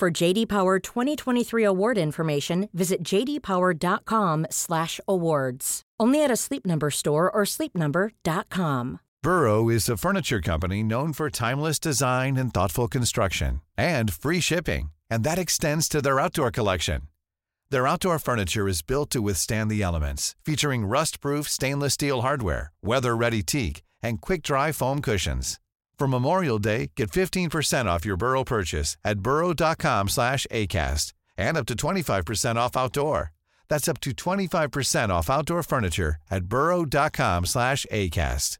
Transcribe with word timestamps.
For 0.00 0.10
JD 0.10 0.48
Power 0.48 0.78
2023 0.78 1.62
award 1.62 1.98
information, 1.98 2.70
visit 2.72 3.02
jdpower.com/awards. 3.04 5.82
Only 6.00 6.24
at 6.24 6.30
a 6.30 6.36
Sleep 6.36 6.64
Number 6.64 6.90
store 6.90 7.30
or 7.30 7.42
sleepnumber.com. 7.44 9.00
Burrow 9.22 9.68
is 9.68 9.90
a 9.90 9.98
furniture 9.98 10.40
company 10.40 10.82
known 10.82 11.12
for 11.12 11.28
timeless 11.28 11.78
design 11.78 12.38
and 12.38 12.54
thoughtful 12.54 12.88
construction 12.88 13.60
and 13.76 14.10
free 14.10 14.40
shipping, 14.40 14.90
and 15.10 15.22
that 15.24 15.38
extends 15.38 15.86
to 15.90 16.00
their 16.00 16.18
outdoor 16.18 16.50
collection. 16.50 17.02
Their 17.68 17.86
outdoor 17.86 18.18
furniture 18.18 18.66
is 18.66 18.80
built 18.80 19.10
to 19.10 19.20
withstand 19.20 19.70
the 19.70 19.82
elements, 19.82 20.34
featuring 20.46 20.86
rust-proof 20.86 21.46
stainless 21.46 21.92
steel 21.92 22.22
hardware, 22.22 22.72
weather-ready 22.82 23.42
teak, 23.42 23.82
and 24.02 24.22
quick-dry 24.22 24.72
foam 24.72 25.02
cushions. 25.02 25.60
For 26.00 26.08
Memorial 26.08 26.58
Day, 26.58 26.92
get 26.96 27.10
15% 27.10 27.84
off 27.84 28.06
your 28.06 28.16
Burrow 28.16 28.42
purchase 28.42 28.96
at 29.04 29.18
burrow.com 29.18 30.08
slash 30.08 30.46
ACAST 30.50 31.12
and 31.36 31.58
up 31.58 31.66
to 31.66 31.74
25% 31.74 32.56
off 32.56 32.74
outdoor. 32.74 33.32
That's 33.68 33.86
up 33.86 34.00
to 34.00 34.12
25% 34.12 35.10
off 35.10 35.28
outdoor 35.28 35.62
furniture 35.62 36.16
at 36.30 36.44
burrow.com 36.44 37.44
slash 37.44 37.84
ACAST. 37.92 38.56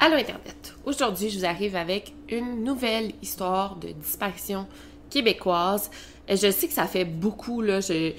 Allô 0.00 0.16
Internet! 0.18 0.74
Aujourd'hui, 0.84 1.30
je 1.30 1.38
vous 1.38 1.46
arrive 1.46 1.74
avec 1.74 2.12
une 2.28 2.62
nouvelle 2.62 3.14
histoire 3.22 3.76
de 3.76 3.92
disparition 3.92 4.66
québécoise. 5.08 5.90
Je 6.28 6.50
sais 6.50 6.68
que 6.68 6.74
ça 6.74 6.86
fait 6.86 7.06
beaucoup, 7.06 7.62
là, 7.62 7.80
je, 7.80 8.12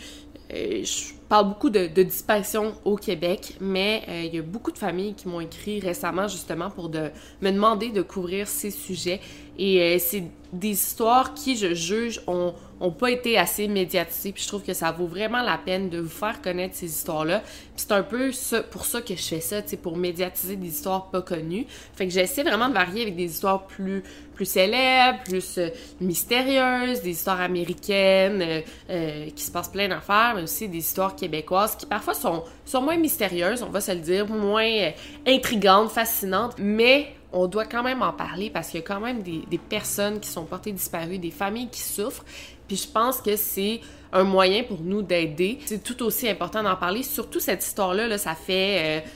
euh, 0.51 0.83
parle 1.29 1.47
beaucoup 1.47 1.69
de, 1.69 1.85
de, 1.87 2.03
disparition 2.03 2.73
au 2.83 2.95
Québec, 2.95 3.55
mais 3.61 4.03
euh, 4.09 4.23
il 4.25 4.35
y 4.35 4.39
a 4.39 4.41
beaucoup 4.41 4.71
de 4.71 4.77
familles 4.79 5.13
qui 5.13 5.27
m'ont 5.27 5.39
écrit 5.39 5.79
récemment 5.79 6.27
justement 6.27 6.71
pour 6.71 6.89
me 6.89 7.51
demander 7.51 7.89
de 7.89 8.01
couvrir 8.01 8.47
ces 8.47 8.71
sujets. 8.71 9.21
Et 9.59 9.81
euh, 9.81 9.99
c'est 9.99 10.23
des 10.53 10.69
histoires 10.69 11.33
qui, 11.33 11.57
je 11.57 11.73
juge, 11.73 12.21
ont, 12.27 12.53
ont 12.79 12.91
pas 12.91 13.11
été 13.11 13.37
assez 13.37 13.67
médiatisées. 13.67 14.31
Puis 14.31 14.43
je 14.43 14.47
trouve 14.47 14.63
que 14.63 14.73
ça 14.73 14.89
vaut 14.93 15.05
vraiment 15.05 15.41
la 15.41 15.57
peine 15.57 15.89
de 15.89 15.99
vous 15.99 16.09
faire 16.09 16.41
connaître 16.41 16.75
ces 16.75 16.85
histoires-là. 16.85 17.41
Puis 17.41 17.85
c'est 17.87 17.91
un 17.91 18.01
peu 18.01 18.31
pour 18.71 18.85
ça 18.85 19.01
que 19.01 19.15
je 19.17 19.21
fais 19.21 19.41
ça, 19.41 19.61
sais, 19.65 19.75
pour 19.75 19.97
médiatiser 19.97 20.55
des 20.55 20.69
histoires 20.69 21.09
pas 21.09 21.21
connues. 21.21 21.65
Fait 21.93 22.07
que 22.07 22.13
j'essaie 22.13 22.41
vraiment 22.41 22.69
de 22.69 22.73
varier 22.73 23.01
avec 23.01 23.17
des 23.17 23.25
histoires 23.25 23.67
plus, 23.67 24.01
plus 24.33 24.45
célèbres, 24.45 25.19
plus 25.25 25.57
euh, 25.57 25.67
mystérieuses, 25.99 27.01
des 27.01 27.11
histoires 27.11 27.41
américaines 27.41 28.63
euh, 28.89 29.29
qui 29.35 29.43
se 29.43 29.51
passent 29.51 29.71
plein 29.71 29.89
d'affaires, 29.89 30.35
mais 30.37 30.43
aussi 30.43 30.69
des 30.69 30.77
histoires 30.77 31.17
québécoises 31.17 31.75
qui 31.75 31.85
parfois 31.85 32.13
sont, 32.13 32.45
sont 32.63 32.81
moins 32.81 32.97
mystérieuses, 32.97 33.61
on 33.61 33.69
va 33.69 33.81
se 33.81 33.91
le 33.91 33.99
dire, 33.99 34.25
moins 34.25 34.91
intrigantes, 35.27 35.91
fascinantes, 35.91 36.55
mais 36.57 37.13
on 37.31 37.47
doit 37.47 37.65
quand 37.65 37.83
même 37.83 38.01
en 38.01 38.13
parler 38.13 38.49
parce 38.49 38.69
qu'il 38.69 38.79
y 38.79 38.83
a 38.83 38.85
quand 38.85 38.99
même 38.99 39.21
des, 39.21 39.57
personnes 39.69 40.19
qui 40.19 40.29
sont 40.29 40.45
portées 40.45 40.71
disparues, 40.71 41.19
des 41.19 41.31
familles 41.31 41.69
qui 41.69 41.81
souffrent. 41.81 42.25
Puis 42.67 42.77
je 42.77 42.87
pense 42.87 43.21
que 43.21 43.35
c'est 43.35 43.81
un 44.11 44.23
moyen 44.23 44.63
pour 44.63 44.81
nous 44.81 45.01
d'aider. 45.01 45.59
C'est 45.65 45.83
tout 45.83 46.01
aussi 46.03 46.27
important 46.27 46.63
d'en 46.63 46.75
parler. 46.75 47.03
Surtout 47.03 47.39
cette 47.39 47.63
histoire-là, 47.63 48.07
là, 48.07 48.17
ça 48.17 48.35
fait 48.35 49.03
euh, 49.03 49.07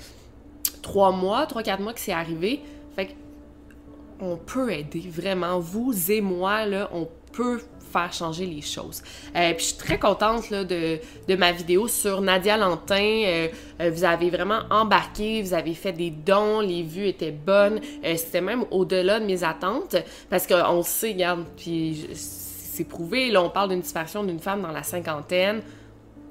trois 0.81 1.11
mois, 1.11 1.45
trois, 1.45 1.63
quatre 1.63 1.81
mois 1.81 1.93
que 1.93 1.99
c'est 1.99 2.11
arrivé. 2.11 2.61
Fait 2.95 3.15
on 4.19 4.37
peut 4.37 4.71
aider 4.71 5.03
vraiment. 5.09 5.59
Vous 5.59 6.11
et 6.11 6.21
moi, 6.21 6.65
là, 6.65 6.89
on 6.93 7.07
peut 7.31 7.61
changer 8.11 8.45
les 8.45 8.61
choses. 8.61 9.01
Euh, 9.35 9.53
puis 9.53 9.59
je 9.59 9.69
suis 9.69 9.77
très 9.77 9.99
contente 9.99 10.51
de, 10.51 10.99
de, 11.27 11.35
ma 11.35 11.51
vidéo 11.51 11.87
sur 11.87 12.21
Nadia 12.21 12.57
Lantin. 12.57 12.95
Euh, 12.95 13.47
euh, 13.81 13.91
vous 13.91 14.03
avez 14.03 14.29
vraiment 14.29 14.61
embarqué, 14.69 15.41
vous 15.41 15.53
avez 15.53 15.73
fait 15.73 15.93
des 15.93 16.09
dons, 16.09 16.59
les 16.59 16.83
vues 16.83 17.07
étaient 17.07 17.31
bonnes. 17.31 17.79
C'était 18.15 18.41
même 18.41 18.65
au-delà 18.71 19.19
de 19.19 19.25
mes 19.25 19.43
attentes 19.43 19.95
parce 20.29 20.47
qu'on 20.47 20.83
sait, 20.83 21.11
regarde, 21.11 21.45
puis 21.57 22.07
c'est 22.13 22.87
prouvé, 22.87 23.29
là 23.29 23.41
on 23.43 23.49
parle 23.49 23.69
d'une 23.69 23.81
disparition 23.81 24.23
d'une 24.23 24.39
femme 24.39 24.61
dans 24.61 24.71
la 24.71 24.83
cinquantaine 24.83 25.61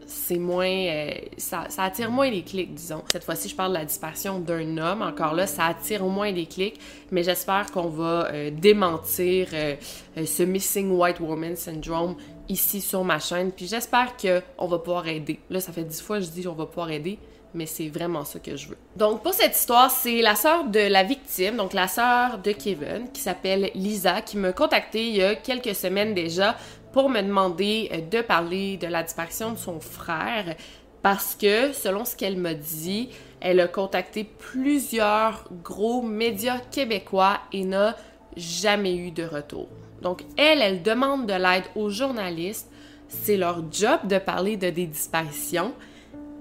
c'est 0.07 0.39
moins. 0.39 0.67
Euh, 0.67 1.11
ça, 1.37 1.67
attire 1.79 2.11
moins 2.11 2.31
les 2.31 2.43
clics, 2.43 2.75
disons. 2.75 3.03
Cette 3.11 3.25
fois-ci, 3.25 3.49
je 3.49 3.57
parle 3.57 3.73
de 3.73 3.79
la 3.79 3.85
disparition 3.85 4.39
d'un 4.39 4.79
homme. 4.79 5.03
Encore 5.03 5.35
là, 5.35 5.47
ça 5.47 5.67
attire 5.67 6.05
moins 6.05 6.31
les 6.31 6.47
clics, 6.47 6.79
mais 7.11 7.23
j'espère 7.23 7.71
qu'on 7.71 7.89
va 7.89 8.29
euh, 8.33 8.51
démentir 8.51 9.49
euh, 9.53 9.75
ce 10.17 10.43
Missing 10.43 10.91
White 10.91 11.21
Woman 11.21 11.57
Syndrome 11.57 12.17
ici 12.49 12.81
sur 12.81 13.05
ma 13.05 13.19
chaîne. 13.19 13.53
Puis 13.53 13.67
j'espère 13.67 14.17
qu'on 14.17 14.67
va 14.67 14.79
pouvoir 14.79 15.07
aider. 15.09 15.39
Là, 15.51 15.61
ça 15.61 15.73
fait 15.73 15.85
dix 15.85 16.01
fois 16.01 16.19
que 16.19 16.25
je 16.25 16.31
dis 16.31 16.43
qu'on 16.43 16.53
va 16.53 16.67
pouvoir 16.67 16.91
aider. 16.91 17.19
Mais 17.55 17.67
c'est 17.67 17.89
vraiment 17.89 18.25
ça 18.25 18.39
que 18.39 18.57
je 18.57 18.69
veux. 18.69 18.79
Donc, 18.97 19.23
pour 19.23 19.35
cette 19.35 19.55
histoire, 19.55 19.91
c'est 19.91 20.23
la 20.23 20.37
sœur 20.37 20.65
de 20.65 20.81
la 20.81 21.03
victime, 21.03 21.57
donc 21.57 21.75
la 21.75 21.87
sœur 21.87 22.39
de 22.39 22.51
Kevin, 22.53 23.11
qui 23.12 23.21
s'appelle 23.21 23.71
Lisa, 23.75 24.23
qui 24.23 24.39
m'a 24.39 24.53
contacté 24.53 25.07
il 25.07 25.17
y 25.17 25.23
a 25.23 25.35
quelques 25.35 25.75
semaines 25.75 26.15
déjà 26.15 26.57
pour 26.93 27.09
me 27.09 27.23
demander 27.23 27.91
euh, 27.93 28.01
de 28.01 28.23
parler 28.23 28.77
de 28.77 28.87
la 28.87 29.03
disparition 29.03 29.53
de 29.53 29.59
son 29.59 29.81
frère 29.81 30.57
parce 31.03 31.35
que, 31.35 31.73
selon 31.73 32.05
ce 32.05 32.17
qu'elle 32.17 32.37
m'a 32.37 32.55
dit, 32.55 33.11
elle 33.41 33.59
a 33.59 33.67
contacté 33.67 34.25
plusieurs 34.25 35.49
gros 35.65 36.01
médias 36.01 36.61
québécois 36.71 37.41
et 37.53 37.65
n'a 37.65 37.97
jamais 38.37 38.97
eu 38.97 39.11
de 39.11 39.25
retour. 39.25 39.69
Donc, 40.01 40.23
elle, 40.37 40.63
elle 40.63 40.83
demande 40.83 41.27
de 41.27 41.35
l'aide 41.35 41.65
aux 41.75 41.91
journalistes. 41.91 42.71
C'est 43.09 43.37
leur 43.37 43.65
job 43.71 44.07
de 44.07 44.19
parler 44.19 44.57
de 44.57 44.71
des 44.71 44.87
disparitions 44.87 45.75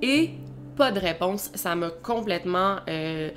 et 0.01 0.31
pas 0.75 0.91
de 0.91 0.99
réponse. 0.99 1.51
Ça 1.55 1.75
m'a 1.75 1.89
complètement 1.89 2.77
euh, 2.87 3.31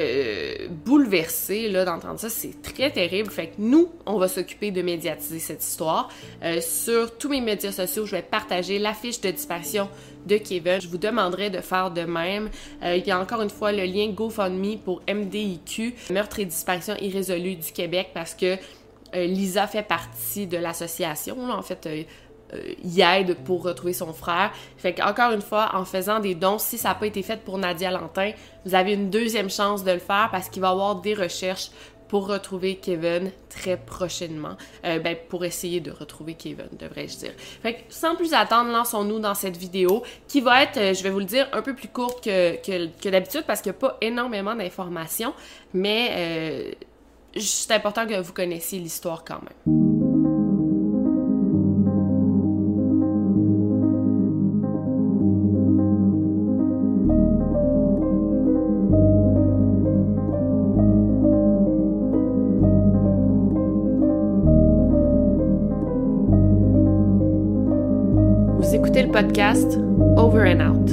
euh, 0.00 0.68
bouleversée 0.84 1.68
là, 1.68 1.84
d'entendre 1.84 2.18
ça. 2.18 2.30
C'est 2.30 2.62
très 2.62 2.90
terrible. 2.90 3.30
Fait 3.30 3.48
que 3.48 3.54
nous, 3.58 3.90
on 4.06 4.18
va 4.18 4.28
s'occuper 4.28 4.70
de 4.70 4.80
médiatiser 4.82 5.38
cette 5.38 5.62
histoire. 5.62 6.08
Euh, 6.42 6.60
sur 6.60 7.18
tous 7.18 7.28
mes 7.28 7.40
médias 7.40 7.72
sociaux, 7.72 8.06
je 8.06 8.12
vais 8.12 8.22
partager 8.22 8.78
l'affiche 8.78 9.20
de 9.20 9.30
disparition 9.30 9.88
de 10.26 10.38
Kevin. 10.38 10.80
Je 10.80 10.88
vous 10.88 10.98
demanderai 10.98 11.50
de 11.50 11.60
faire 11.60 11.90
de 11.90 12.02
même. 12.02 12.48
Euh, 12.82 12.96
il 12.96 13.06
y 13.06 13.10
a 13.10 13.20
encore 13.20 13.42
une 13.42 13.50
fois 13.50 13.72
le 13.72 13.84
lien 13.84 14.08
GoFundMe 14.08 14.78
pour 14.78 15.02
MDIQ, 15.08 15.94
Meurtre 16.10 16.40
et 16.40 16.46
disparition 16.46 16.94
irrésolue 17.00 17.56
du 17.56 17.72
Québec, 17.72 18.08
parce 18.14 18.34
que 18.34 18.56
Lisa 19.12 19.66
fait 19.66 19.82
partie 19.82 20.46
de 20.46 20.56
l'association. 20.56 21.36
En 21.50 21.62
fait, 21.62 21.88
y 22.84 23.00
aide 23.00 23.36
pour 23.44 23.62
retrouver 23.62 23.92
son 23.92 24.12
frère. 24.12 24.52
Fait 24.76 24.94
qu'encore 24.94 25.32
une 25.32 25.42
fois, 25.42 25.70
en 25.74 25.84
faisant 25.84 26.20
des 26.20 26.34
dons, 26.34 26.58
si 26.58 26.78
ça 26.78 26.90
n'a 26.90 26.94
pas 26.94 27.06
été 27.06 27.22
fait 27.22 27.42
pour 27.42 27.58
Nadia 27.58 27.90
Lantin, 27.90 28.32
vous 28.64 28.74
avez 28.74 28.94
une 28.94 29.10
deuxième 29.10 29.50
chance 29.50 29.84
de 29.84 29.92
le 29.92 29.98
faire 29.98 30.28
parce 30.30 30.48
qu'il 30.48 30.62
va 30.62 30.68
y 30.68 30.72
avoir 30.72 30.96
des 30.96 31.14
recherches 31.14 31.70
pour 32.10 32.26
retrouver 32.26 32.74
Kevin 32.74 33.30
très 33.48 33.76
prochainement. 33.76 34.56
Euh, 34.84 34.98
ben, 34.98 35.16
pour 35.28 35.44
essayer 35.44 35.78
de 35.78 35.92
retrouver 35.92 36.34
Kevin, 36.34 36.66
devrais-je 36.76 37.18
dire. 37.18 37.32
Fait 37.36 37.74
que, 37.74 37.78
sans 37.88 38.16
plus 38.16 38.34
attendre, 38.34 38.72
lançons-nous 38.72 39.20
dans 39.20 39.36
cette 39.36 39.56
vidéo 39.56 40.02
qui 40.26 40.40
va 40.40 40.64
être, 40.64 40.76
euh, 40.76 40.92
je 40.92 41.04
vais 41.04 41.10
vous 41.10 41.20
le 41.20 41.24
dire, 41.24 41.48
un 41.52 41.62
peu 41.62 41.72
plus 41.72 41.86
courte 41.86 42.24
que, 42.24 42.56
que, 42.56 43.08
d'habitude 43.08 43.44
parce 43.46 43.60
qu'il 43.60 43.70
n'y 43.70 43.76
a 43.76 43.80
pas 43.80 43.96
énormément 44.00 44.56
d'informations, 44.56 45.32
mais 45.72 46.10
euh, 46.10 46.72
c'est 47.36 47.72
important 47.72 48.04
que 48.08 48.20
vous 48.20 48.32
connaissiez 48.32 48.80
l'histoire 48.80 49.24
quand 49.24 49.40
même. 49.40 49.89
Over 69.50 70.46
and 70.46 70.60
Out. 70.60 70.90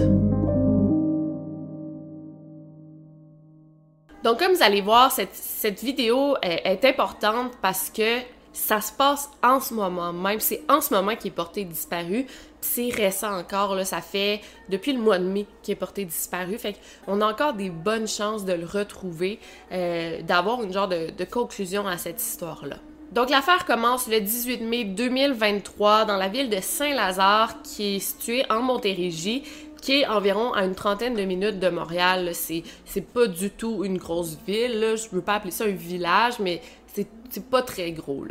Donc, 4.23 4.39
comme 4.39 4.53
vous 4.53 4.63
allez 4.63 4.81
voir, 4.81 5.11
cette, 5.11 5.35
cette 5.35 5.83
vidéo 5.83 6.35
est, 6.41 6.63
est, 6.65 6.83
importante 6.85 7.51
parce 7.61 7.91
que 7.91 8.17
ça 8.53 8.81
se 8.81 8.91
passe 8.91 9.29
en 9.43 9.59
ce 9.59 9.75
moment 9.75 10.11
même. 10.11 10.39
C'est 10.39 10.63
en 10.69 10.81
ce 10.81 10.91
moment 10.91 11.15
qu'il 11.15 11.27
est 11.27 11.35
porté 11.35 11.65
disparu. 11.65 12.25
C'est 12.59 12.89
récent 12.89 13.37
encore, 13.37 13.75
là, 13.75 13.85
ça 13.85 14.01
fait 14.01 14.41
depuis 14.69 14.93
le 14.93 14.99
mois 14.99 15.19
de 15.19 15.25
mai 15.25 15.45
qu'il 15.61 15.73
est 15.73 15.75
porté 15.75 16.03
disparu. 16.03 16.57
Fait 16.57 16.75
qu'on 17.05 17.21
a 17.21 17.27
encore 17.27 17.53
des 17.53 17.69
bonnes 17.69 18.07
chances 18.07 18.43
de 18.43 18.53
le 18.53 18.65
retrouver, 18.65 19.39
euh, 19.71 20.23
d'avoir 20.23 20.63
une 20.63 20.73
genre 20.73 20.87
de, 20.87 21.11
de 21.15 21.23
conclusion 21.25 21.85
à 21.85 21.99
cette 21.99 22.19
histoire-là. 22.19 22.77
Donc 23.17 23.31
l'affaire 23.31 23.65
commence 23.65 24.07
le 24.07 24.21
18 24.21 24.61
mai 24.61 24.83
2023 24.83 26.05
dans 26.05 26.17
la 26.17 26.27
ville 26.27 26.51
de 26.51 26.59
Saint-Lazare 26.61 27.63
qui 27.63 27.95
est 27.95 27.99
située 27.99 28.45
en 28.47 28.61
Montérégie 28.61 29.41
qui 29.81 30.01
est 30.01 30.05
environ 30.05 30.53
à 30.53 30.63
une 30.65 30.75
trentaine 30.75 31.15
de 31.15 31.23
minutes 31.23 31.57
de 31.57 31.69
Montréal. 31.69 32.29
C'est, 32.35 32.61
pas 33.01 33.25
du 33.25 33.49
tout 33.49 33.83
une 33.83 33.97
grosse 33.97 34.37
ville. 34.45 34.93
Je 34.95 35.15
veux 35.15 35.23
pas 35.23 35.33
appeler 35.33 35.49
ça 35.49 35.63
un 35.63 35.71
village, 35.71 36.37
mais 36.37 36.61
c'est, 36.93 37.07
c'est 37.31 37.49
pas 37.49 37.63
très 37.63 37.91
gros. 37.91 38.23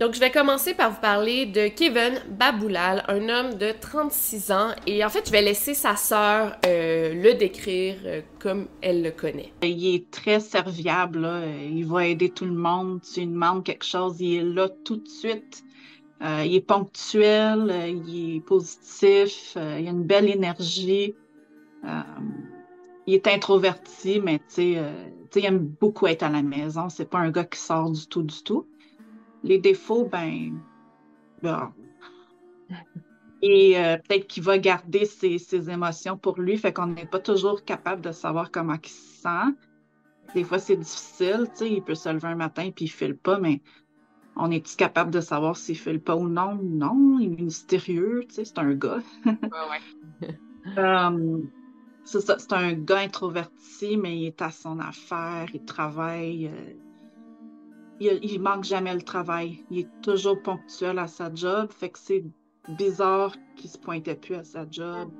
Donc, 0.00 0.14
je 0.14 0.20
vais 0.20 0.30
commencer 0.30 0.72
par 0.72 0.92
vous 0.92 1.00
parler 1.02 1.44
de 1.44 1.68
Kevin 1.68 2.22
Baboulal, 2.30 3.04
un 3.08 3.28
homme 3.28 3.58
de 3.58 3.70
36 3.78 4.50
ans. 4.50 4.70
Et 4.86 5.04
en 5.04 5.10
fait, 5.10 5.26
je 5.26 5.30
vais 5.30 5.42
laisser 5.42 5.74
sa 5.74 5.94
sœur 5.94 6.56
euh, 6.64 7.12
le 7.12 7.34
décrire 7.34 7.96
euh, 8.06 8.22
comme 8.38 8.66
elle 8.80 9.02
le 9.02 9.10
connaît. 9.10 9.52
Il 9.62 9.94
est 9.94 10.10
très 10.10 10.40
serviable. 10.40 11.28
Il 11.70 11.84
va 11.84 12.06
aider 12.06 12.30
tout 12.30 12.46
le 12.46 12.54
monde. 12.54 13.02
Tu 13.02 13.20
lui 13.20 13.26
demandes 13.26 13.62
quelque 13.62 13.84
chose, 13.84 14.16
il 14.20 14.36
est 14.36 14.42
là 14.42 14.70
tout 14.86 14.96
de 14.96 15.06
suite. 15.06 15.64
Euh, 16.22 16.44
il 16.46 16.54
est 16.54 16.66
ponctuel, 16.66 17.70
il 17.86 18.36
est 18.36 18.40
positif, 18.40 19.52
il 19.56 19.86
a 19.86 19.90
une 19.90 20.04
belle 20.04 20.30
énergie. 20.30 21.14
il 23.06 23.14
est 23.14 23.26
introverti, 23.26 24.18
mais 24.18 24.38
tu 24.38 24.44
sais, 24.48 24.82
il 25.36 25.44
aime 25.44 25.58
beaucoup 25.58 26.06
être 26.06 26.22
à 26.22 26.30
la 26.30 26.40
maison. 26.40 26.88
C'est 26.88 27.10
pas 27.10 27.18
un 27.18 27.30
gars 27.30 27.44
qui 27.44 27.58
sort 27.58 27.90
du 27.90 28.06
tout, 28.06 28.22
du 28.22 28.42
tout. 28.42 28.66
Les 29.42 29.58
défauts, 29.58 30.04
ben, 30.04 30.60
Et 33.42 33.78
euh, 33.78 33.96
peut-être 33.96 34.26
qu'il 34.26 34.42
va 34.42 34.58
garder 34.58 35.06
ses, 35.06 35.70
émotions 35.70 36.18
pour 36.18 36.40
lui, 36.40 36.58
fait 36.58 36.72
qu'on 36.72 36.88
n'est 36.88 37.06
pas 37.06 37.20
toujours 37.20 37.64
capable 37.64 38.02
de 38.02 38.12
savoir 38.12 38.50
comment 38.50 38.76
il 38.82 38.88
se 38.88 39.22
sent. 39.22 39.54
Des 40.34 40.44
fois, 40.44 40.58
c'est 40.58 40.76
difficile, 40.76 41.46
tu 41.50 41.56
sais, 41.56 41.72
il 41.72 41.82
peut 41.82 41.94
se 41.94 42.08
lever 42.08 42.28
un 42.28 42.36
matin 42.36 42.70
puis 42.70 42.84
il 42.84 42.88
file 42.88 43.16
pas, 43.16 43.38
mais 43.38 43.62
on 44.36 44.50
est-tu 44.50 44.76
capable 44.76 45.10
de 45.10 45.20
savoir 45.20 45.56
s'il 45.56 45.76
file 45.76 46.00
pas 46.00 46.14
ou 46.14 46.28
non? 46.28 46.58
Non, 46.62 47.18
il 47.18 47.32
est 47.32 47.42
mystérieux, 47.42 48.24
tu 48.28 48.36
sais, 48.36 48.44
c'est 48.44 48.58
un 48.58 48.74
gars. 48.74 49.02
ouais, 49.26 50.28
euh, 50.78 51.42
c'est 52.04 52.52
un 52.52 52.72
gars 52.74 52.98
introverti, 52.98 53.96
mais 53.96 54.18
il 54.18 54.26
est 54.26 54.42
à 54.42 54.50
son 54.50 54.78
affaire, 54.78 55.46
il 55.52 55.64
travaille. 55.64 56.46
Euh, 56.46 56.74
il, 58.00 58.40
manque 58.40 58.64
jamais 58.64 58.94
le 58.94 59.02
travail. 59.02 59.62
Il 59.70 59.80
est 59.80 59.88
toujours 60.02 60.40
ponctuel 60.42 60.98
à 60.98 61.06
sa 61.06 61.32
job. 61.34 61.70
Fait 61.70 61.90
que 61.90 61.98
c'est 61.98 62.24
bizarre 62.68 63.34
qu'il 63.56 63.70
se 63.70 63.78
pointait 63.78 64.14
plus 64.14 64.34
à 64.34 64.44
sa 64.44 64.64
job. 64.70 65.10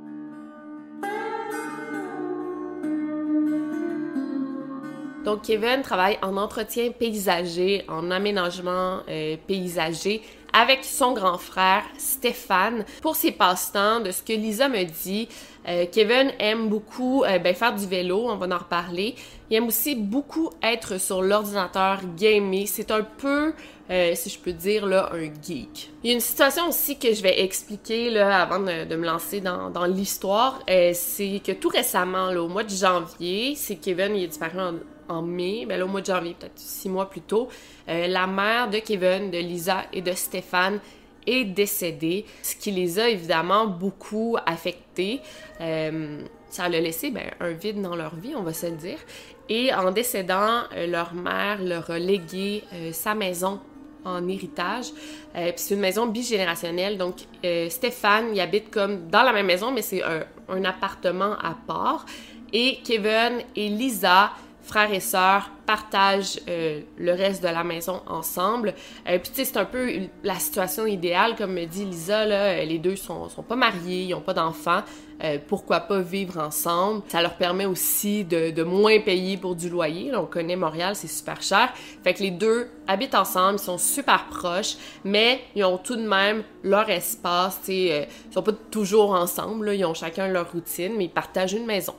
Donc, 5.25 5.43
Kevin 5.43 5.83
travaille 5.83 6.19
en 6.23 6.39
entretien 6.39 6.91
paysager, 6.93 7.85
en 7.89 8.11
aménagement 8.11 9.01
euh, 9.09 9.37
paysager 9.47 10.23
avec 10.53 10.85
son 10.85 11.13
grand 11.13 11.39
frère 11.39 11.85
Stéphane 11.99 12.85
pour 13.03 13.17
ses 13.17 13.33
passe-temps. 13.33 14.01
De 14.01 14.11
ce 14.11 14.23
que 14.23 14.33
Lisa 14.33 14.69
me 14.69 14.85
dit, 14.85 15.29
euh, 15.69 15.87
Kevin 15.91 16.33
aime 16.39 16.69
beaucoup 16.69 17.25
euh, 17.25 17.39
ben, 17.39 17.55
faire 17.55 17.75
du 17.75 17.87
vélo, 17.87 18.27
on 18.29 18.37
va 18.37 18.47
en 18.55 18.59
reparler. 18.59 19.15
Il 19.51 19.57
aime 19.57 19.67
aussi 19.67 19.95
beaucoup 19.95 20.51
être 20.63 20.99
sur 20.99 21.23
l'ordinateur 21.23 22.01
gamer. 22.17 22.67
C'est 22.67 22.91
un 22.91 23.03
peu, 23.03 23.53
euh, 23.91 24.13
si 24.15 24.31
je 24.31 24.39
peux 24.39 24.53
dire, 24.53 24.87
là, 24.87 25.11
un 25.13 25.25
geek. 25.25 25.91
Il 26.03 26.09
y 26.09 26.13
a 26.13 26.15
une 26.15 26.21
situation 26.21 26.69
aussi 26.69 26.99
que 26.99 27.13
je 27.13 27.23
vais 27.23 27.43
expliquer 27.43 28.11
là, 28.11 28.41
avant 28.41 28.61
de, 28.61 28.97
me 28.97 29.05
lancer 29.05 29.41
dans, 29.41 29.71
dans 29.71 29.85
l'histoire. 29.85 30.61
c'est 30.67 31.41
que 31.45 31.53
tout 31.53 31.69
récemment, 31.69 32.31
là, 32.31 32.43
au 32.43 32.49
mois 32.49 32.65
de 32.65 32.71
janvier, 32.71 33.55
c'est 33.57 33.77
Kevin, 33.77 34.17
il 34.17 34.25
est 34.25 34.29
disparu 34.29 34.61
en, 34.61 34.75
en 35.11 35.23
mai, 35.23 35.67
ben 35.67 35.79
là, 35.79 35.85
au 35.85 35.89
mois 35.89 36.01
de 36.01 36.07
janvier, 36.07 36.37
peut-être 36.39 36.57
six 36.57 36.89
mois 36.89 37.11
plus 37.11 37.21
tôt, 37.21 37.49
euh, 37.89 38.07
la 38.07 38.27
mère 38.27 38.71
de 38.71 38.79
Kevin, 38.79 39.31
de 39.31 39.39
Lisa 39.39 39.85
et 39.93 40.01
de 40.01 40.13
Stéphane 40.13 40.81
est 41.27 41.45
décédée, 41.45 42.25
ce 42.43 42.57
qui 42.57 42.71
les 42.71 42.99
a 42.99 43.09
évidemment 43.09 43.67
beaucoup 43.67 44.37
affectés. 44.47 45.21
Euh, 45.61 46.23
ça 46.49 46.65
a 46.65 46.69
laissé 46.69 47.11
ben, 47.11 47.31
un 47.41 47.51
vide 47.51 47.83
dans 47.83 47.95
leur 47.95 48.15
vie, 48.17 48.35
on 48.35 48.43
va 48.43 48.53
se 48.53 48.67
le 48.67 48.77
dire. 48.77 48.99
Et 49.49 49.75
en 49.75 49.91
décédant, 49.91 50.63
euh, 50.75 50.87
leur 50.87 51.13
mère 51.13 51.63
leur 51.63 51.91
a 51.91 51.99
légué 51.99 52.63
sa 52.93 53.15
maison 53.15 53.61
en 54.03 54.27
héritage. 54.29 54.87
c'est 55.35 55.75
une 55.75 55.81
maison 55.81 56.07
bigénérationnelle. 56.07 56.97
Donc, 56.97 57.17
Stéphane, 57.69 58.31
il 58.33 58.41
habite 58.41 58.71
comme 58.71 59.09
dans 59.09 59.23
la 59.23 59.33
même 59.35 59.45
maison, 59.45 59.73
mais 59.73 59.83
c'est 59.83 60.03
un 60.03 60.65
appartement 60.65 61.35
à 61.35 61.55
part. 61.67 62.07
Et 62.53 62.79
Kevin 62.83 63.43
et 63.55 63.69
Lisa 63.69 64.31
frères 64.71 64.93
et 64.93 65.01
sœurs 65.01 65.51
partagent 65.67 66.39
euh, 66.49 66.81
le 66.97 67.13
reste 67.13 67.43
de 67.43 67.49
la 67.49 67.65
maison 67.65 68.03
ensemble. 68.07 68.73
Euh, 69.09 69.19
puis 69.19 69.31
tu 69.31 69.37
sais, 69.37 69.45
c'est 69.45 69.57
un 69.57 69.65
peu 69.65 69.91
la 70.23 70.37
situation 70.37 70.87
idéale, 70.87 71.35
comme 71.35 71.55
me 71.55 71.65
dit 71.65 71.85
Lisa, 71.85 72.25
là, 72.25 72.65
les 72.65 72.79
deux 72.79 72.95
sont, 72.95 73.29
sont 73.29 73.43
pas 73.43 73.57
mariés, 73.57 74.05
ils 74.05 74.15
ont 74.15 74.21
pas 74.21 74.33
d'enfants. 74.33 74.83
Euh, 75.25 75.39
pourquoi 75.49 75.81
pas 75.81 76.01
vivre 76.01 76.39
ensemble? 76.39 77.03
Ça 77.09 77.21
leur 77.21 77.35
permet 77.35 77.67
aussi 77.67 78.25
de, 78.25 78.53
de 78.53 78.63
moins 78.63 79.01
payer 79.01 79.37
pour 79.37 79.57
du 79.57 79.69
loyer. 79.69 80.13
Là, 80.13 80.21
on 80.23 80.27
connaît 80.27 80.57
Montréal, 80.57 80.95
c'est 80.95 81.09
super 81.09 81.43
cher. 81.43 81.73
Fait 82.05 82.15
que 82.15 82.23
les 82.23 82.31
deux 82.31 82.69
habitent 82.87 83.17
ensemble, 83.17 83.59
ils 83.61 83.65
sont 83.65 83.79
super 83.79 84.27
proches, 84.27 84.77
mais 85.03 85.41
ils 85.57 85.65
ont 85.65 85.79
tout 85.79 85.97
de 85.97 86.07
même 86.07 86.45
leur 86.63 86.89
espace. 86.91 87.59
Tu 87.65 87.73
sais, 87.73 88.09
ils 88.31 88.33
sont 88.33 88.43
pas 88.43 88.53
toujours 88.71 89.11
ensemble, 89.11 89.75
ils 89.75 89.85
ont 89.85 89.95
chacun 89.95 90.29
leur 90.29 90.53
routine, 90.53 90.93
mais 90.97 91.07
ils 91.07 91.11
partagent 91.11 91.55
une 91.55 91.67
maison. 91.67 91.95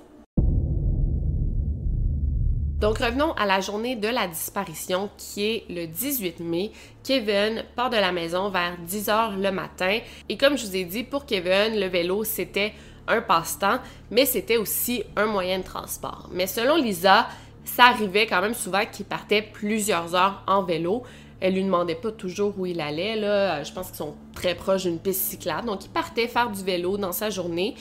Donc 2.82 2.98
revenons 2.98 3.34
à 3.34 3.46
la 3.46 3.62
journée 3.62 3.96
de 3.96 4.08
la 4.08 4.26
disparition 4.26 5.12
qui 5.16 5.46
est 5.46 5.66
le 5.70 5.86
18 5.86 6.40
mai. 6.40 6.72
Kevin 7.04 7.64
part 7.76 7.92
de 7.92 7.96
la 7.96 8.12
maison 8.12 8.50
vers 8.50 8.76
10 8.76 9.08
h 9.08 9.40
le 9.40 9.52
matin 9.52 10.00
et 10.28 10.36
comme 10.36 10.58
je 10.58 10.66
vous 10.66 10.76
ai 10.76 10.84
dit, 10.84 11.04
pour 11.04 11.28
Kevin, 11.28 11.80
le 11.80 11.86
vélo 11.86 12.24
c'était 12.24 12.74
un 13.08 13.22
passe-temps, 13.22 13.78
mais 14.10 14.26
c'était 14.26 14.58
aussi 14.58 15.04
un 15.16 15.28
moyen 15.28 15.60
de 15.60 15.64
transport. 15.64 16.28
Mais 16.32 16.48
selon 16.48 16.76
Lisa, 16.76 17.28
ça 17.66 17.86
arrivait 17.86 18.26
quand 18.26 18.42
même 18.42 18.56
souvent 18.56 18.84
qu'il 18.92 19.06
partait 19.06 19.44
plusieurs 19.44 20.16
heures 20.16 20.42
en 20.48 20.64
vélo. 20.64 21.04
Elle 21.40 21.54
lui 21.54 21.64
demandait 21.64 21.96
pas 21.96 22.12
toujours 22.12 22.54
où 22.58 22.66
il 22.66 22.82
allait. 22.82 23.16
Là. 23.16 23.64
Je 23.64 23.72
pense 23.74 23.88
qu'ils 23.88 23.98
sont 23.98 24.16
très 24.34 24.56
proches 24.56 24.84
d'une 24.84 25.00
piste 25.00 25.22
cyclable. 25.22 25.68
Donc, 25.68 25.86
il 25.86 25.90
partait 25.90 26.28
faire 26.28 26.52
du 26.52 26.64
vélo 26.64 26.98
dans 26.98 27.12
sa 27.12 27.32
journée. 27.32 27.74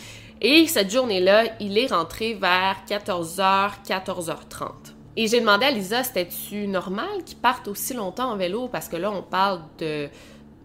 Et 0.43 0.67
cette 0.67 0.91
journée-là, 0.91 1.45
il 1.61 1.77
est 1.77 1.89
rentré 1.89 2.33
vers 2.35 2.77
14h, 2.89 3.73
14h30. 3.87 4.71
Et 5.17 5.27
j'ai 5.27 5.41
demandé 5.41 5.67
à 5.67 5.71
Lisa, 5.71 6.03
c'était-tu 6.03 6.67
normal 6.67 7.25
qu'il 7.27 7.37
parte 7.37 7.69
aussi 7.69 7.93
longtemps 7.93 8.33
en 8.33 8.37
vélo? 8.37 8.69
Parce 8.69 8.89
que 8.89 8.97
là, 8.97 9.11
on 9.11 9.23
parle 9.23 9.61
de, 9.79 10.09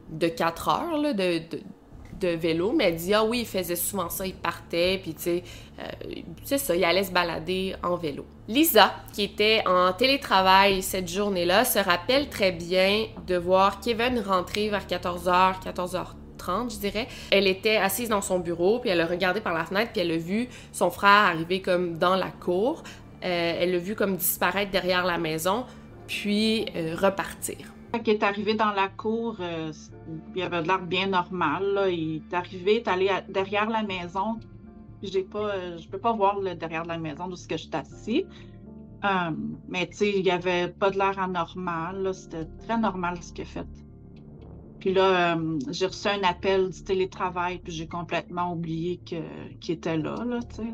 de 0.10 0.27
4 0.27 0.69
heures 0.69 1.13
de, 1.13 1.41
de, 2.22 2.27
vélo. 2.29 2.72
Mais 2.72 2.86
elle 2.86 2.96
dit, 2.96 3.13
ah 3.13 3.25
oui, 3.25 3.39
il 3.39 3.46
faisait 3.46 3.75
souvent 3.75 4.10
ça, 4.10 4.25
il 4.25 4.34
partait, 4.34 4.98
puis 5.01 5.13
tu 5.13 5.22
sais, 5.24 5.44
euh, 5.79 5.84
c'est 6.46 6.58
ça, 6.58 6.74
il 6.74 6.84
allait 6.86 7.03
se 7.03 7.12
balader 7.12 7.75
en 7.84 7.98
vélo. 7.98 8.25
Lisa, 8.48 8.94
qui 9.12 9.24
était 9.24 9.62
en 9.67 9.91
télétravail 9.91 10.82
cette 10.82 11.10
journée-là, 11.10 11.65
se 11.65 11.79
rappelle 11.79 12.29
très 12.29 12.53
bien 12.53 13.08
de 13.27 13.36
voir 13.36 13.82
Kevin 13.82 14.20
rentrer 14.25 14.70
vers 14.70 14.88
14h, 14.88 15.62
14h30 15.65 16.25
je 16.69 16.77
dirais. 16.77 17.07
Elle 17.31 17.47
était 17.47 17.77
assise 17.77 18.09
dans 18.09 18.21
son 18.21 18.39
bureau, 18.39 18.79
puis 18.79 18.89
elle 18.89 19.01
a 19.01 19.05
regardé 19.05 19.41
par 19.41 19.53
la 19.53 19.65
fenêtre, 19.65 19.91
puis 19.91 20.01
elle 20.01 20.11
a 20.11 20.17
vu 20.17 20.47
son 20.71 20.89
frère 20.89 21.09
arriver 21.09 21.61
comme 21.61 21.97
dans 21.97 22.15
la 22.15 22.29
cour. 22.29 22.83
Euh, 23.23 23.57
elle 23.59 23.71
l'a 23.71 23.77
vu 23.77 23.95
comme 23.95 24.15
disparaître 24.17 24.71
derrière 24.71 25.05
la 25.05 25.17
maison, 25.17 25.65
puis 26.07 26.65
euh, 26.75 26.95
repartir. 26.95 27.73
Quand 27.91 28.01
il 28.05 28.13
est 28.13 28.23
arrivé 28.23 28.53
dans 28.53 28.71
la 28.71 28.89
cour, 28.89 29.37
euh, 29.39 29.71
il 30.35 30.41
avait 30.41 30.61
l'air 30.61 30.81
bien 30.81 31.07
normal. 31.07 31.87
Il 31.89 32.17
est 32.17 32.33
arrivé, 32.33 32.75
est 32.77 32.87
allé 32.87 33.09
derrière 33.29 33.69
la 33.69 33.83
maison. 33.83 34.39
J'ai 35.01 35.23
pas, 35.23 35.77
je 35.77 35.87
peux 35.87 35.97
pas 35.97 36.13
voir 36.13 36.39
le 36.39 36.55
derrière 36.55 36.83
de 36.83 36.89
la 36.89 36.97
maison 36.97 37.27
d'où 37.27 37.35
ce 37.35 37.47
que 37.47 37.57
je 37.57 37.63
suis 37.63 37.75
assis. 37.75 38.25
mais 39.69 39.87
tu 39.87 39.97
sais, 39.97 40.11
il 40.17 40.23
n'y 40.23 40.31
avait 40.31 40.67
pas 40.67 40.89
de 40.89 40.97
l'air 40.97 41.17
anormal. 41.19 42.13
C'était 42.13 42.45
très 42.65 42.77
normal 42.77 43.17
ce 43.21 43.31
qu'il 43.31 43.43
a 43.43 43.47
fait. 43.47 43.85
Puis 44.86 44.94
là, 44.94 45.36
j'ai 45.72 45.88
reçu 45.88 46.08
un 46.08 46.22
appel 46.22 46.70
du 46.70 46.84
télétravail, 46.84 47.58
puis 47.58 47.74
j'ai 47.74 47.88
complètement 47.88 48.51
oublié 48.51 49.00
qu'il 49.04 49.74
était 49.74 49.98
là, 49.98 50.24
là, 50.24 50.38
tu 50.48 50.58
sais. 50.58 50.74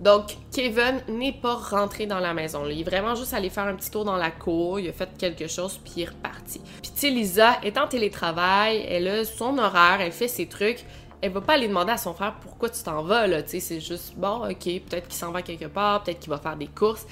Donc, 0.00 0.38
Kevin 0.50 1.02
n'est 1.06 1.38
pas 1.42 1.56
rentré 1.56 2.06
dans 2.06 2.20
la 2.20 2.32
maison. 2.32 2.66
Il 2.66 2.80
est 2.80 2.84
vraiment 2.84 3.14
juste 3.14 3.34
allé 3.34 3.50
faire 3.50 3.66
un 3.66 3.74
petit 3.74 3.90
tour 3.90 4.06
dans 4.06 4.16
la 4.16 4.30
cour, 4.30 4.80
il 4.80 4.88
a 4.88 4.94
fait 4.94 5.10
quelque 5.18 5.46
chose, 5.46 5.78
puis 5.84 5.92
il 5.96 6.02
est 6.04 6.08
reparti. 6.08 6.62
Puis, 6.80 6.90
tu 6.94 7.00
sais, 7.00 7.10
Lisa 7.10 7.62
est 7.62 7.76
en 7.76 7.86
télétravail, 7.86 8.82
elle 8.88 9.08
a 9.08 9.24
son 9.26 9.58
horaire, 9.58 9.98
elle 10.00 10.12
fait 10.12 10.28
ses 10.28 10.46
trucs. 10.46 10.86
Elle 11.20 11.32
va 11.32 11.42
pas 11.42 11.56
aller 11.56 11.68
demander 11.68 11.92
à 11.92 11.98
son 11.98 12.14
frère 12.14 12.36
pourquoi 12.40 12.70
tu 12.70 12.82
t'en 12.82 13.02
vas, 13.02 13.26
là. 13.26 13.42
Tu 13.42 13.50
sais, 13.50 13.60
c'est 13.60 13.80
juste, 13.80 14.14
bon, 14.16 14.48
ok, 14.48 14.64
peut-être 14.88 15.06
qu'il 15.06 15.18
s'en 15.18 15.32
va 15.32 15.42
quelque 15.42 15.66
part, 15.66 16.02
peut-être 16.02 16.20
qu'il 16.20 16.30
va 16.30 16.38
faire 16.38 16.56
des 16.56 16.68
courses. 16.68 17.06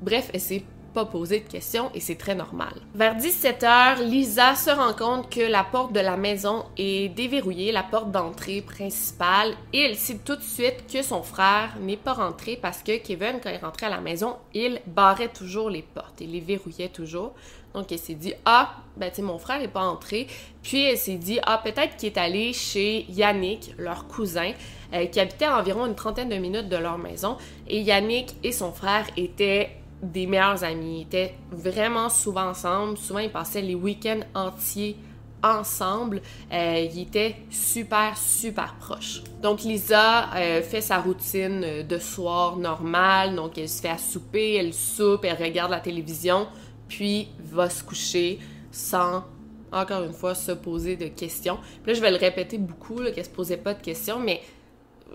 Bref, 0.00 0.30
elle 0.32 0.40
s'est 0.40 0.62
pas 0.92 1.04
poser 1.04 1.40
de 1.40 1.48
questions 1.48 1.90
et 1.94 2.00
c'est 2.00 2.16
très 2.16 2.34
normal. 2.34 2.74
Vers 2.94 3.16
17h, 3.16 4.02
Lisa 4.02 4.54
se 4.54 4.70
rend 4.70 4.92
compte 4.92 5.30
que 5.30 5.40
la 5.40 5.64
porte 5.64 5.92
de 5.92 6.00
la 6.00 6.16
maison 6.16 6.64
est 6.76 7.08
déverrouillée, 7.08 7.72
la 7.72 7.82
porte 7.82 8.10
d'entrée 8.10 8.60
principale, 8.60 9.54
et 9.72 9.80
elle 9.80 9.96
sait 9.96 10.18
tout 10.24 10.36
de 10.36 10.42
suite 10.42 10.86
que 10.92 11.02
son 11.02 11.22
frère 11.22 11.70
n'est 11.80 11.96
pas 11.96 12.12
rentré 12.12 12.58
parce 12.60 12.82
que 12.82 12.98
Kevin, 12.98 13.40
quand 13.42 13.50
il 13.50 13.64
rentrait 13.64 13.86
à 13.86 13.90
la 13.90 14.00
maison, 14.00 14.36
il 14.54 14.80
barrait 14.86 15.28
toujours 15.28 15.70
les 15.70 15.82
portes, 15.82 16.20
il 16.20 16.32
les 16.32 16.40
verrouillait 16.40 16.88
toujours. 16.88 17.32
Donc, 17.74 17.90
elle 17.90 17.98
s'est 17.98 18.14
dit, 18.14 18.34
ah, 18.44 18.74
ben, 18.96 19.10
tu 19.10 19.22
mon 19.22 19.38
frère 19.38 19.58
n'est 19.58 19.68
pas 19.68 19.84
entré. 19.84 20.26
Puis, 20.62 20.84
elle 20.84 20.98
s'est 20.98 21.16
dit, 21.16 21.38
ah, 21.44 21.58
peut-être 21.62 21.96
qu'il 21.96 22.10
est 22.10 22.18
allé 22.18 22.52
chez 22.52 23.06
Yannick, 23.08 23.74
leur 23.78 24.06
cousin, 24.08 24.52
euh, 24.92 25.06
qui 25.06 25.18
habitait 25.20 25.46
à 25.46 25.58
environ 25.58 25.86
une 25.86 25.94
trentaine 25.94 26.28
de 26.28 26.36
minutes 26.36 26.68
de 26.68 26.76
leur 26.76 26.98
maison. 26.98 27.38
Et 27.66 27.80
Yannick 27.80 28.34
et 28.42 28.52
son 28.52 28.72
frère 28.72 29.06
étaient 29.16 29.70
des 30.02 30.26
meilleurs 30.26 30.64
amis. 30.64 31.00
Ils 31.00 31.02
étaient 31.02 31.34
vraiment 31.50 32.08
souvent 32.08 32.48
ensemble. 32.48 32.98
Souvent, 32.98 33.20
ils 33.20 33.30
passaient 33.30 33.62
les 33.62 33.74
week-ends 33.74 34.20
entiers 34.34 34.96
ensemble. 35.42 36.22
Euh, 36.52 36.88
ils 36.92 37.02
étaient 37.02 37.36
super, 37.50 38.16
super 38.16 38.74
proches. 38.78 39.22
Donc, 39.40 39.62
Lisa 39.62 40.32
euh, 40.34 40.62
fait 40.62 40.80
sa 40.80 40.98
routine 40.98 41.82
de 41.82 41.98
soir 41.98 42.56
normale. 42.56 43.34
Donc, 43.34 43.58
elle 43.58 43.68
se 43.68 43.80
fait 43.80 43.88
à 43.88 43.98
souper, 43.98 44.54
elle 44.54 44.74
soupe, 44.74 45.24
elle 45.24 45.40
regarde 45.42 45.70
la 45.70 45.80
télévision, 45.80 46.46
puis 46.88 47.28
va 47.38 47.70
se 47.70 47.82
coucher 47.82 48.38
sans, 48.70 49.24
encore 49.72 50.02
une 50.04 50.12
fois, 50.12 50.34
se 50.34 50.52
poser 50.52 50.96
de 50.96 51.06
questions. 51.06 51.58
Puis 51.82 51.92
là, 51.92 51.94
je 51.94 52.00
vais 52.00 52.10
le 52.10 52.16
répéter 52.16 52.58
beaucoup, 52.58 53.00
qu'elle 53.14 53.24
se 53.24 53.30
posait 53.30 53.56
pas 53.56 53.74
de 53.74 53.82
questions, 53.82 54.18
mais 54.18 54.40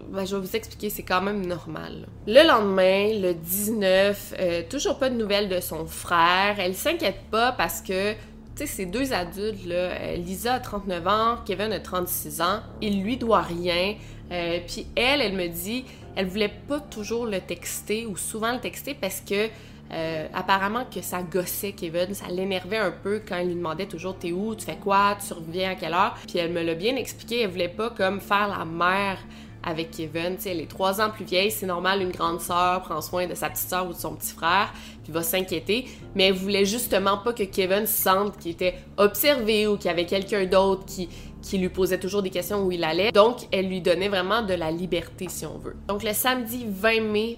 ben, 0.09 0.25
je 0.25 0.35
vais 0.35 0.41
vous 0.41 0.55
expliquer, 0.55 0.89
c'est 0.89 1.03
quand 1.03 1.21
même 1.21 1.45
normal. 1.45 2.07
Le 2.27 2.47
lendemain, 2.47 3.19
le 3.19 3.33
19, 3.33 4.35
euh, 4.39 4.63
toujours 4.69 4.97
pas 4.97 5.09
de 5.09 5.15
nouvelles 5.15 5.49
de 5.49 5.59
son 5.59 5.85
frère. 5.85 6.55
Elle 6.59 6.75
s'inquiète 6.75 7.21
pas 7.31 7.51
parce 7.51 7.81
que, 7.81 8.13
tu 8.13 8.17
sais, 8.55 8.65
ces 8.65 8.85
deux 8.85 9.13
adultes, 9.13 9.65
là, 9.65 9.75
euh, 9.75 10.15
Lisa 10.17 10.55
a 10.55 10.59
39 10.59 11.07
ans, 11.07 11.37
Kevin 11.45 11.71
a 11.71 11.79
36 11.79 12.41
ans, 12.41 12.61
il 12.81 13.03
lui 13.03 13.17
doit 13.17 13.41
rien. 13.41 13.95
Euh, 14.31 14.59
puis 14.65 14.87
elle, 14.95 15.21
elle 15.21 15.33
me 15.33 15.47
dit, 15.47 15.85
elle 16.15 16.27
voulait 16.27 16.53
pas 16.67 16.79
toujours 16.79 17.25
le 17.25 17.39
texter 17.39 18.05
ou 18.05 18.17
souvent 18.17 18.53
le 18.53 18.59
texter 18.59 18.93
parce 18.93 19.21
que 19.21 19.49
apparemment 20.33 20.83
que 20.93 21.01
ça 21.01 21.21
gossait 21.21 21.71
Kevin, 21.71 22.13
ça 22.13 22.27
l'énervait 22.27 22.75
un 22.75 22.91
peu 22.91 23.21
quand 23.25 23.37
il 23.37 23.47
lui 23.47 23.55
demandait 23.55 23.85
toujours 23.85 24.17
t'es 24.17 24.33
où, 24.33 24.53
tu 24.53 24.65
fais 24.65 24.75
quoi, 24.75 25.17
tu 25.25 25.31
reviens 25.31 25.71
à 25.71 25.75
quelle 25.75 25.93
heure. 25.93 26.17
Puis 26.27 26.39
elle 26.39 26.51
me 26.51 26.61
l'a 26.61 26.73
bien 26.73 26.97
expliqué, 26.97 27.43
elle 27.43 27.51
voulait 27.51 27.69
pas 27.69 27.91
comme 27.91 28.19
faire 28.19 28.49
la 28.49 28.65
mère 28.65 29.17
avec 29.67 29.91
Kevin. 29.91 30.39
sais, 30.39 30.51
elle 30.51 30.61
est 30.61 30.69
trois 30.69 31.01
ans 31.01 31.09
plus 31.09 31.25
vieille, 31.25 31.51
c'est 31.51 31.65
normal, 31.65 32.01
une 32.01 32.11
grande 32.11 32.39
sœur 32.39 32.81
prend 32.83 33.01
soin 33.01 33.27
de 33.27 33.35
sa 33.35 33.49
petite 33.49 33.67
sœur 33.67 33.87
ou 33.87 33.93
de 33.93 33.97
son 33.97 34.15
petit 34.15 34.31
frère, 34.31 34.73
puis 35.03 35.11
va 35.11 35.21
s'inquiéter. 35.21 35.85
Mais 36.15 36.27
elle 36.29 36.35
voulait 36.35 36.65
justement 36.65 37.17
pas 37.17 37.33
que 37.33 37.43
Kevin 37.43 37.85
sente 37.85 38.37
qu'il 38.37 38.51
était 38.51 38.75
observé 38.95 39.67
ou 39.67 39.75
qu'il 39.75 39.87
y 39.87 39.93
avait 39.93 40.05
quelqu'un 40.05 40.45
d'autre 40.45 40.85
qui, 40.85 41.09
qui 41.41 41.57
lui 41.57 41.69
posait 41.69 41.99
toujours 41.99 42.23
des 42.23 42.29
questions 42.29 42.63
où 42.63 42.71
il 42.71 42.83
allait. 42.83 43.11
Donc, 43.11 43.39
elle 43.51 43.67
lui 43.67 43.81
donnait 43.81 44.07
vraiment 44.07 44.41
de 44.41 44.53
la 44.53 44.71
liberté, 44.71 45.27
si 45.29 45.45
on 45.45 45.57
veut. 45.57 45.75
Donc, 45.87 46.01
le 46.01 46.13
samedi 46.13 46.65
20 46.65 47.01
mai 47.01 47.37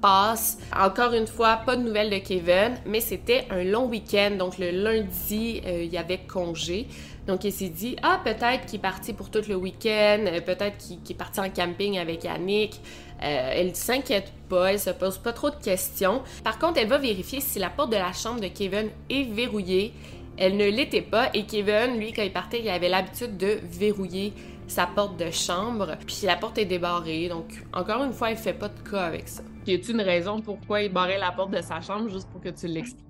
passe. 0.00 0.58
Encore 0.76 1.12
une 1.12 1.26
fois, 1.26 1.60
pas 1.64 1.76
de 1.76 1.82
nouvelles 1.82 2.10
de 2.10 2.18
Kevin, 2.18 2.74
mais 2.86 3.00
c'était 3.00 3.46
un 3.50 3.64
long 3.64 3.86
week-end. 3.86 4.32
Donc, 4.38 4.58
le 4.58 4.70
lundi, 4.70 5.60
euh, 5.66 5.82
il 5.84 5.92
y 5.92 5.98
avait 5.98 6.18
congé. 6.18 6.86
Donc, 7.28 7.44
il 7.44 7.52
s'est 7.52 7.68
dit, 7.68 7.94
ah, 8.02 8.20
peut-être 8.24 8.64
qu'il 8.64 8.78
est 8.78 8.82
parti 8.82 9.12
pour 9.12 9.30
tout 9.30 9.42
le 9.46 9.54
week-end, 9.54 10.24
euh, 10.26 10.40
peut-être 10.40 10.78
qu'il 10.78 10.98
est 11.10 11.14
parti 11.14 11.38
en 11.40 11.50
camping 11.50 11.98
avec 11.98 12.24
Annick. 12.24 12.80
Euh, 13.22 13.50
elle 13.52 13.76
s'inquiète 13.76 14.32
pas, 14.48 14.72
elle 14.72 14.80
se 14.80 14.88
pose 14.88 15.18
pas 15.18 15.34
trop 15.34 15.50
de 15.50 15.56
questions. 15.56 16.22
Par 16.42 16.58
contre, 16.58 16.80
elle 16.80 16.88
va 16.88 16.96
vérifier 16.96 17.42
si 17.42 17.58
la 17.58 17.68
porte 17.68 17.90
de 17.90 17.96
la 17.96 18.14
chambre 18.14 18.40
de 18.40 18.48
Kevin 18.48 18.88
est 19.10 19.24
verrouillée. 19.24 19.92
Elle 20.38 20.56
ne 20.56 20.70
l'était 20.70 21.02
pas 21.02 21.28
et 21.34 21.44
Kevin, 21.44 21.98
lui, 21.98 22.14
quand 22.14 22.22
il 22.22 22.32
partait, 22.32 22.60
il 22.60 22.68
avait 22.70 22.88
l'habitude 22.88 23.36
de 23.36 23.58
verrouiller 23.62 24.32
sa 24.66 24.86
porte 24.86 25.18
de 25.18 25.30
chambre, 25.30 25.96
puis 26.06 26.20
la 26.22 26.36
porte 26.36 26.56
est 26.56 26.64
débarrée. 26.64 27.28
Donc, 27.28 27.62
encore 27.74 28.04
une 28.04 28.12
fois, 28.14 28.30
elle 28.30 28.38
fait 28.38 28.54
pas 28.54 28.68
de 28.68 28.88
cas 28.88 29.02
avec 29.02 29.28
ça. 29.28 29.42
Y 29.66 29.74
a-t-il 29.74 29.96
une 29.96 30.00
raison 30.00 30.40
pourquoi 30.40 30.80
il 30.80 30.90
barrait 30.90 31.18
la 31.18 31.32
porte 31.32 31.50
de 31.50 31.60
sa 31.60 31.82
chambre, 31.82 32.08
juste 32.08 32.28
pour 32.30 32.40
que 32.40 32.48
tu 32.48 32.68
l'expliques? 32.68 33.04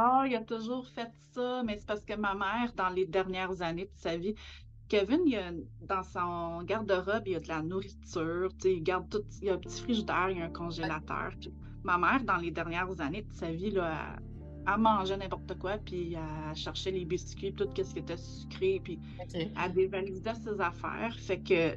Ah, 0.00 0.22
il 0.28 0.36
a 0.36 0.42
toujours 0.42 0.86
fait 0.86 1.10
ça, 1.32 1.64
mais 1.64 1.76
c'est 1.76 1.86
parce 1.86 2.04
que 2.04 2.14
ma 2.14 2.32
mère, 2.32 2.72
dans 2.76 2.88
les 2.88 3.04
dernières 3.04 3.62
années 3.62 3.86
de 3.86 3.96
sa 3.96 4.16
vie, 4.16 4.36
Kevin, 4.88 5.22
il 5.26 5.34
a, 5.34 5.50
dans 5.80 6.04
son 6.04 6.62
garde-robe, 6.62 7.24
il 7.26 7.32
y 7.32 7.34
a 7.34 7.40
de 7.40 7.48
la 7.48 7.62
nourriture, 7.62 8.50
il 8.64 8.80
garde 8.84 9.08
tout, 9.10 9.24
il 9.42 9.48
y 9.48 9.50
a 9.50 9.54
un 9.54 9.58
petit 9.58 9.82
frigidaire, 9.82 10.30
il 10.30 10.38
y 10.38 10.40
a 10.40 10.44
un 10.44 10.50
congélateur. 10.50 11.32
ma 11.82 11.98
mère, 11.98 12.22
dans 12.22 12.36
les 12.36 12.52
dernières 12.52 13.00
années 13.00 13.22
de 13.22 13.32
sa 13.32 13.50
vie, 13.50 13.72
là, 13.72 14.14
elle, 14.68 14.80
mangeait 14.80 15.16
n'importe 15.16 15.58
quoi, 15.58 15.78
puis 15.78 16.14
elle 16.14 16.54
cherchait 16.54 16.92
les 16.92 17.04
biscuits, 17.04 17.52
tout 17.52 17.68
ce 17.74 17.92
qui 17.92 17.98
était 17.98 18.16
sucré, 18.16 18.80
puis 18.84 19.00
elle 19.34 19.72
dévalisait 19.72 20.34
ses 20.36 20.60
affaires. 20.60 21.16
Fait 21.18 21.40
que 21.40 21.74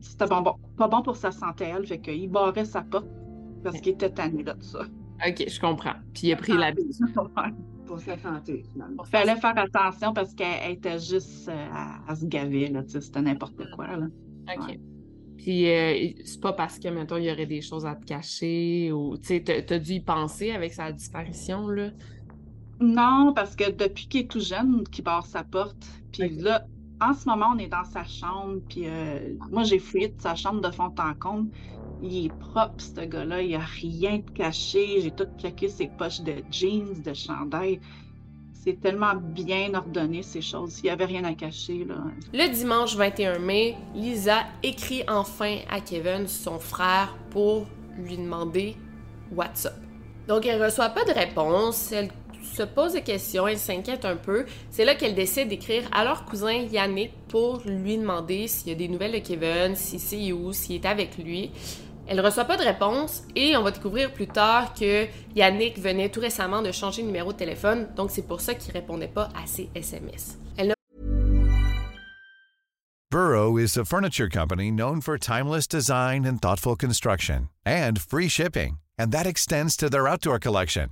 c'était 0.00 0.26
bon, 0.26 0.40
bon, 0.40 0.56
pas 0.76 0.88
bon 0.88 1.02
pour 1.02 1.14
sa 1.14 1.30
santé, 1.30 1.66
elle. 1.66 1.86
Fait 1.86 2.00
qu'il 2.00 2.28
barrait 2.28 2.64
sa 2.64 2.82
porte 2.82 3.06
parce 3.62 3.80
qu'il 3.80 3.92
était 3.92 4.10
tanné 4.10 4.42
de 4.42 4.56
ça. 4.60 4.80
OK, 5.26 5.44
je 5.48 5.60
comprends. 5.60 5.94
Puis 6.12 6.28
il 6.28 6.32
a 6.32 6.36
pris 6.36 6.52
la 6.56 6.72
Pour 7.86 7.98
sa 8.00 8.16
santé, 8.18 8.64
finalement. 8.70 9.02
Il 9.04 9.10
fallait 9.10 9.36
faire 9.36 9.58
attention 9.58 10.12
parce 10.12 10.34
qu'elle 10.34 10.72
était 10.72 10.98
juste 10.98 11.48
euh, 11.48 11.66
à, 12.06 12.14
se 12.14 12.24
gaver, 12.26 12.68
là. 12.68 12.82
C'était 12.86 13.22
n'importe 13.22 13.70
quoi, 13.74 13.88
là. 13.96 14.06
OK. 14.56 14.78
Puis 15.38 15.70
euh, 15.70 16.10
c'est 16.24 16.40
pas 16.40 16.52
parce 16.52 16.78
que, 16.78 16.88
mettons, 16.88 17.16
il 17.16 17.24
y 17.24 17.30
aurait 17.30 17.46
des 17.46 17.62
choses 17.62 17.86
à 17.86 17.94
te 17.94 18.04
cacher 18.04 18.92
ou, 18.92 19.16
tu 19.16 19.42
sais, 19.44 19.64
t'as 19.66 19.78
dû 19.78 19.92
y 19.94 20.00
penser 20.00 20.50
avec 20.50 20.72
sa 20.72 20.92
disparition, 20.92 21.68
là? 21.68 21.90
Non, 22.80 23.32
parce 23.34 23.56
que 23.56 23.70
depuis 23.70 24.06
qu'il 24.08 24.20
est 24.22 24.30
tout 24.30 24.40
jeune, 24.40 24.84
qu'il 24.84 25.04
barre 25.04 25.26
sa 25.26 25.42
porte, 25.42 25.84
puis 26.12 26.28
là, 26.28 26.64
en 27.00 27.12
ce 27.12 27.28
moment, 27.28 27.52
on 27.54 27.58
est 27.58 27.68
dans 27.68 27.84
sa 27.84 28.04
chambre, 28.04 28.60
puis 28.68 28.82
euh, 28.86 29.34
moi, 29.50 29.62
j'ai 29.62 29.78
fouillé 29.78 30.08
de 30.08 30.20
sa 30.20 30.34
chambre 30.34 30.60
de 30.60 30.70
fond 30.70 30.92
en 30.98 31.14
comble. 31.14 31.50
Il 32.02 32.26
est 32.26 32.28
propre, 32.28 32.74
ce 32.78 33.00
gars-là. 33.00 33.42
Il 33.42 33.48
n'y 33.48 33.54
a 33.54 33.60
rien 33.60 34.18
de 34.18 34.30
caché. 34.30 35.00
J'ai 35.00 35.10
tout 35.10 35.26
checké 35.38 35.68
ses 35.68 35.88
poches 35.88 36.20
de 36.20 36.34
jeans, 36.50 37.02
de 37.02 37.14
chandail. 37.14 37.80
C'est 38.52 38.80
tellement 38.80 39.14
bien 39.14 39.72
ordonné, 39.74 40.22
ces 40.22 40.42
choses. 40.42 40.80
Il 40.80 40.84
n'y 40.84 40.90
avait 40.90 41.06
rien 41.06 41.24
à 41.24 41.34
cacher. 41.34 41.86
Le 42.32 42.52
dimanche 42.52 42.96
21 42.96 43.38
mai, 43.38 43.76
Lisa 43.94 44.44
écrit 44.62 45.02
enfin 45.08 45.58
à 45.70 45.80
Kevin, 45.80 46.26
son 46.26 46.58
frère, 46.58 47.16
pour 47.30 47.66
lui 47.96 48.16
demander 48.16 48.76
WhatsApp. 49.32 49.78
Donc, 50.26 50.44
elle 50.46 50.62
reçoit 50.62 50.90
pas 50.90 51.04
de 51.04 51.12
réponse. 51.12 51.92
Elle 51.92 52.10
se 52.42 52.62
pose 52.62 52.92
des 52.92 53.02
questions, 53.02 53.46
elle 53.46 53.58
s'inquiète 53.58 54.04
un 54.04 54.16
peu. 54.16 54.44
C'est 54.70 54.84
là 54.84 54.94
qu'elle 54.94 55.14
décide 55.14 55.48
d'écrire 55.48 55.84
à 55.92 56.04
leur 56.04 56.24
cousin 56.24 56.52
Yannick 56.52 57.12
pour 57.28 57.62
lui 57.64 57.98
demander 57.98 58.48
s'il 58.48 58.68
y 58.68 58.72
a 58.72 58.74
des 58.74 58.88
nouvelles 58.88 59.12
de 59.12 59.18
Kevin, 59.18 59.74
si 59.76 59.98
c'est 59.98 60.32
où, 60.32 60.52
s'il 60.52 60.76
est 60.76 60.86
avec 60.86 61.18
lui. 61.18 61.50
Elle 62.08 62.22
reçoit 62.22 62.46
pas 62.46 62.56
de 62.56 62.64
réponse 62.64 63.22
et 63.36 63.54
on 63.58 63.62
va 63.62 63.70
découvrir 63.70 64.10
plus 64.14 64.26
tard 64.26 64.72
que 64.72 65.06
Yannick 65.36 65.78
venait 65.78 66.08
tout 66.08 66.20
récemment 66.20 66.62
de 66.62 66.72
changer 66.72 67.02
de 67.02 67.06
numéro 67.06 67.34
de 67.34 67.36
téléphone, 67.36 67.86
donc 67.94 68.10
c'est 68.10 68.26
pour 68.26 68.40
ça 68.40 68.54
qu'il 68.54 68.72
répondait 68.72 69.08
pas 69.08 69.28
à 69.34 69.46
ses 69.46 69.68
SMS. 69.74 70.38
Elle 70.56 70.72
Burrow 73.10 73.58
is 73.58 73.76
a 73.76 73.84
furniture 73.84 74.28
company 74.30 74.70
known 74.70 75.02
for 75.02 75.18
timeless 75.18 75.66
design 75.66 76.24
and 76.24 76.40
thoughtful 76.40 76.76
construction 76.76 77.50
and 77.66 78.00
free 78.00 78.28
shipping, 78.28 78.78
and 78.98 79.12
that 79.12 79.26
extends 79.26 79.76
to 79.76 79.90
their 79.90 80.08
outdoor 80.08 80.38
collection. 80.38 80.88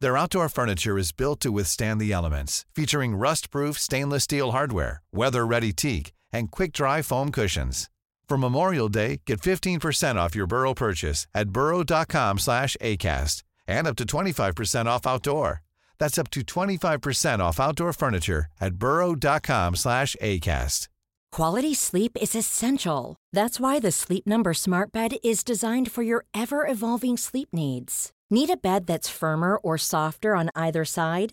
Their 0.00 0.16
outdoor 0.16 0.48
furniture 0.48 0.98
is 0.98 1.12
built 1.12 1.40
to 1.40 1.52
withstand 1.52 2.00
the 2.00 2.12
elements, 2.12 2.64
featuring 2.74 3.14
rust-proof 3.14 3.78
stainless 3.78 4.24
steel 4.24 4.52
hardware, 4.52 5.02
weather-ready 5.12 5.72
teak, 5.72 6.12
and 6.32 6.50
quick-dry 6.50 7.02
foam 7.02 7.30
cushions. 7.30 7.88
For 8.30 8.38
Memorial 8.38 8.88
Day, 8.88 9.22
get 9.26 9.40
15% 9.40 10.14
off 10.14 10.36
your 10.36 10.46
Burrow 10.46 10.72
purchase 10.72 11.26
at 11.34 11.48
burrow.com 11.48 12.38
slash 12.38 12.76
ACAST 12.80 13.42
and 13.66 13.88
up 13.88 13.96
to 13.96 14.04
25% 14.04 14.86
off 14.86 15.04
outdoor. 15.04 15.62
That's 15.98 16.16
up 16.16 16.30
to 16.30 16.42
25% 16.42 17.40
off 17.40 17.58
outdoor 17.58 17.92
furniture 17.92 18.46
at 18.60 18.76
burrow.com 18.76 19.74
slash 19.74 20.14
ACAST. 20.22 20.86
Quality 21.32 21.74
sleep 21.74 22.16
is 22.22 22.36
essential. 22.36 23.16
That's 23.32 23.58
why 23.58 23.80
the 23.80 23.90
Sleep 23.90 24.28
Number 24.28 24.54
Smart 24.54 24.92
Bed 24.92 25.16
is 25.24 25.42
designed 25.42 25.90
for 25.90 26.02
your 26.02 26.24
ever-evolving 26.32 27.16
sleep 27.16 27.48
needs. 27.52 28.12
Need 28.30 28.50
a 28.50 28.56
bed 28.56 28.86
that's 28.86 29.08
firmer 29.08 29.56
or 29.56 29.76
softer 29.76 30.36
on 30.36 30.50
either 30.54 30.84
side? 30.84 31.32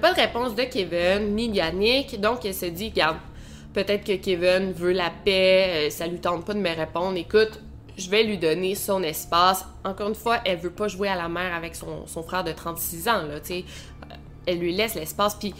Pas 0.00 0.14
de 0.14 0.20
réponse 0.20 0.54
de 0.54 0.62
Kevin 0.62 1.34
ni 1.36 1.48
Yannick, 1.50 2.18
donc 2.18 2.46
elle 2.46 2.54
se 2.54 2.64
dit, 2.64 2.88
regarde, 2.88 3.18
peut-être 3.74 4.04
que 4.04 4.16
Kevin 4.16 4.72
veut 4.72 4.92
la 4.92 5.10
paix, 5.10 5.88
euh, 5.88 5.90
ça 5.90 6.06
lui 6.06 6.18
tente 6.18 6.46
pas 6.46 6.54
de 6.54 6.60
me 6.60 6.74
répondre. 6.74 7.18
Écoute, 7.18 7.60
je 7.98 8.08
vais 8.08 8.24
lui 8.24 8.38
donner 8.38 8.74
son 8.74 9.02
espace. 9.02 9.66
Encore 9.84 10.08
une 10.08 10.14
fois, 10.14 10.38
elle 10.46 10.58
veut 10.58 10.70
pas 10.70 10.88
jouer 10.88 11.08
à 11.08 11.14
la 11.14 11.28
mère 11.28 11.54
avec 11.54 11.74
son, 11.76 12.06
frère 12.22 12.42
de 12.42 12.52
36 12.52 13.06
ans, 13.06 13.22
là, 13.28 13.38
tu 13.40 13.48
sais. 13.48 13.64
Elle 14.46 14.60
lui 14.60 14.72
laisse 14.72 14.94
l'espace, 14.94 15.34
puis 15.34 15.54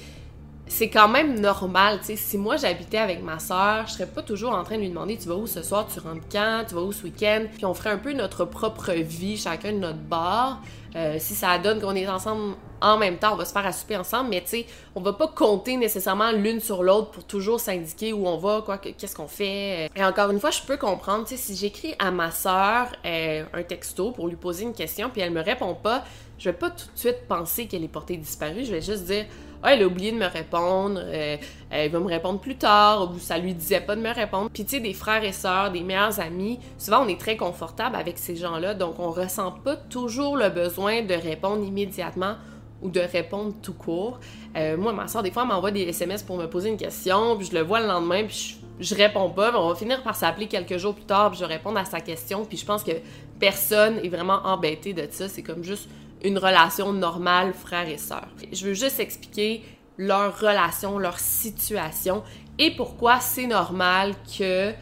c'est 0.67 0.89
quand 0.89 1.09
même 1.09 1.39
normal, 1.39 1.99
tu 2.01 2.07
sais. 2.07 2.17
Si 2.17 2.39
moi 2.39 2.57
j'habitais 2.57 2.99
avec 2.99 3.23
ma 3.23 3.39
soeur, 3.39 3.87
je 3.87 3.93
serais 3.93 4.07
pas 4.07 4.23
toujours 4.23 4.55
en 4.55 4.65
train 4.65 4.77
de 4.77 4.81
lui 4.81 4.89
demander 4.89 5.19
tu 5.19 5.29
vas 5.29 5.37
où 5.37 5.47
ce 5.47 5.63
soir, 5.63 5.87
tu 5.93 6.01
rentres 6.01 6.25
quand, 6.33 6.65
tu 6.67 6.75
vas 6.75 6.81
où 6.81 6.93
ce 6.93 7.05
week-end, 7.05 7.45
puis 7.53 7.67
on 7.67 7.75
ferait 7.75 7.91
un 7.91 7.99
peu 7.99 8.15
notre 8.15 8.47
propre 8.47 8.93
vie, 8.93 9.37
chacun 9.37 9.73
de 9.73 9.79
notre 9.79 9.99
bar. 9.99 10.63
Euh, 10.95 11.17
si 11.19 11.35
ça 11.35 11.59
donne 11.59 11.81
qu'on 11.81 11.95
est 11.95 12.07
ensemble 12.07 12.55
en 12.81 12.99
même 12.99 13.17
temps, 13.17 13.33
on 13.33 13.37
va 13.37 13.45
se 13.45 13.53
faire 13.53 13.65
à 13.65 13.73
souper 13.73 13.97
ensemble, 13.97 14.31
mais 14.31 14.41
tu 14.41 14.49
sais, 14.49 14.67
on 14.95 15.01
va 15.01 15.13
pas 15.13 15.29
compter 15.29 15.77
nécessairement 15.77 16.33
l'une 16.33 16.61
sur 16.61 16.83
l'autre 16.83 17.13
pour 17.13 17.25
toujours 17.25 17.61
s'indiquer 17.61 18.13
où 18.13 18.27
on 18.27 18.39
va, 18.39 18.63
quoi, 18.65 18.79
qu'est-ce 18.79 19.15
qu'on 19.15 19.29
fait. 19.29 19.89
Et 19.95 20.05
encore 20.05 20.31
une 20.31 20.41
fois, 20.41 20.51
je 20.51 20.61
peux 20.63 20.77
comprendre, 20.77 21.25
tu 21.25 21.37
sais, 21.37 21.43
si 21.43 21.57
j'écris 21.57 21.95
à 21.99 22.11
ma 22.11 22.31
soeur 22.31 22.89
euh, 23.07 23.45
un 23.53 23.63
texto 23.63 24.11
pour 24.11 24.29
lui 24.29 24.37
poser 24.37 24.65
une 24.65 24.75
question, 24.75 25.11
puis 25.11 25.23
elle 25.23 25.33
me 25.33 25.43
répond 25.43 25.75
pas, 25.75 26.05
je 26.39 26.51
vais 26.51 26.57
pas 26.57 26.71
tout 26.71 26.87
de 26.93 26.99
suite 26.99 27.27
penser 27.29 27.67
qu'elle 27.67 27.85
est 27.85 27.89
portée 27.89 28.17
disparue, 28.17 28.65
je 28.65 28.73
vais 28.73 28.83
juste 28.83 29.05
dire 29.05 29.27
elle 29.71 29.83
a 29.83 29.87
oublié 29.87 30.13
de 30.13 30.17
me 30.17 30.27
répondre, 30.27 31.01
euh, 31.03 31.37
elle 31.71 31.91
va 31.91 32.01
me 32.01 32.07
répondre 32.07 32.41
plus 32.41 32.57
tard, 32.57 33.13
ou 33.13 33.19
ça 33.19 33.39
lui 33.39 33.55
disait 33.55 33.81
pas 33.81 33.97
de 33.97 34.01
me 34.01 34.13
répondre. 34.13 34.51
Puis 34.53 34.65
tu 34.65 34.77
sais, 34.77 34.81
des 34.81 34.95
frères 34.95 35.23
et 35.25 35.33
sœurs, 35.33 35.71
des 35.71 35.83
meilleurs 35.83 36.21
amis, 36.21 36.59
souvent 36.79 37.05
on 37.05 37.09
est 37.09 37.21
très 37.21 37.37
confortable 37.37 37.97
avec 37.97 38.19
ces 38.19 38.37
gens-là, 38.37 38.75
donc 38.75 38.99
on 38.99 39.11
ressent 39.11 39.53
pas 39.53 39.77
toujours 39.77 40.37
le 40.37 40.49
besoin 40.49 41.03
de 41.03 41.15
répondre 41.15 41.65
immédiatement 41.65 42.35
ou 42.83 42.91
de 42.91 43.01
répondre 43.01 43.55
tout 43.63 43.75
court. 43.75 44.19
Euh, 44.57 44.77
moi, 44.77 44.93
ma 44.93 45.09
soeur, 45.09 45.23
des 45.23 45.31
fois, 45.31 45.45
m'envoie 45.45 45.71
des 45.71 45.83
SMS 45.83 46.23
pour 46.23 46.37
me 46.37 46.47
poser 46.47 46.69
une 46.69 46.77
question, 46.77 47.37
puis 47.37 47.47
je 47.47 47.55
le 47.55 47.63
vois 47.63 47.81
le 47.81 47.87
lendemain, 47.87 48.25
puis 48.25 48.59
je, 48.81 48.95
réponds 48.95 49.31
pas, 49.31 49.53
mais 49.53 49.59
on 49.59 49.69
va 49.69 49.75
finir 49.75 50.03
par 50.03 50.17
s'appeler 50.17 50.49
quelques 50.49 50.77
jours 50.77 50.95
plus 50.95 51.05
tard, 51.05 51.31
puis 51.31 51.39
je 51.39 51.45
réponds 51.45 51.75
à 51.77 51.85
sa 51.85 52.01
question, 52.01 52.45
puis 52.45 52.59
je 52.59 52.67
pense 52.67 52.83
que 52.83 52.93
personne 53.39 53.99
est 54.03 54.09
vraiment 54.09 54.41
embêté 54.45 54.93
de 54.93 55.07
ça. 55.11 55.29
C'est 55.29 55.43
comme 55.43 55.63
juste 55.63 55.89
une 56.25 56.39
relation 56.39 56.93
normale 56.93 57.53
frère 57.53 57.89
et 57.89 57.99
sœur. 57.99 58.29
Je 58.53 58.67
veux 58.67 58.75
juste 58.75 59.01
expliquer 59.01 59.63
leur 59.99 60.39
relation, 60.39 60.99
leur 60.99 61.19
situation 61.19 62.23
et 62.59 62.75
pourquoi 62.75 63.21
c'est 63.21 63.47
normal 63.47 64.15
que 64.39 64.73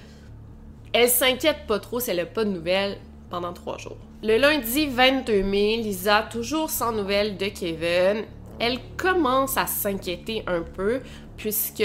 elle 0.93 1.09
s'inquiète 1.09 1.67
pas 1.69 1.79
trop 1.79 2.01
si 2.01 2.11
elle 2.11 2.17
n'a 2.17 2.27
pas 2.27 2.45
de 2.45 2.51
nouvelles 2.51 2.99
pendant 3.29 3.53
trois 3.53 3.79
jours. 3.79 3.99
Le 4.23 4.37
lundi 4.37 4.87
22 4.87 5.43
mai, 5.43 5.77
Lisa, 5.77 6.23
toujours 6.31 6.69
sans 6.69 6.93
nouvelles 6.93 7.37
de 7.37 7.47
Kevin, 7.47 8.25
elle 8.59 8.79
commence 8.97 9.57
à 9.57 9.67
s'inquiéter 9.67 10.43
un 10.47 10.63
peu 10.63 11.01
puisque 11.37 11.83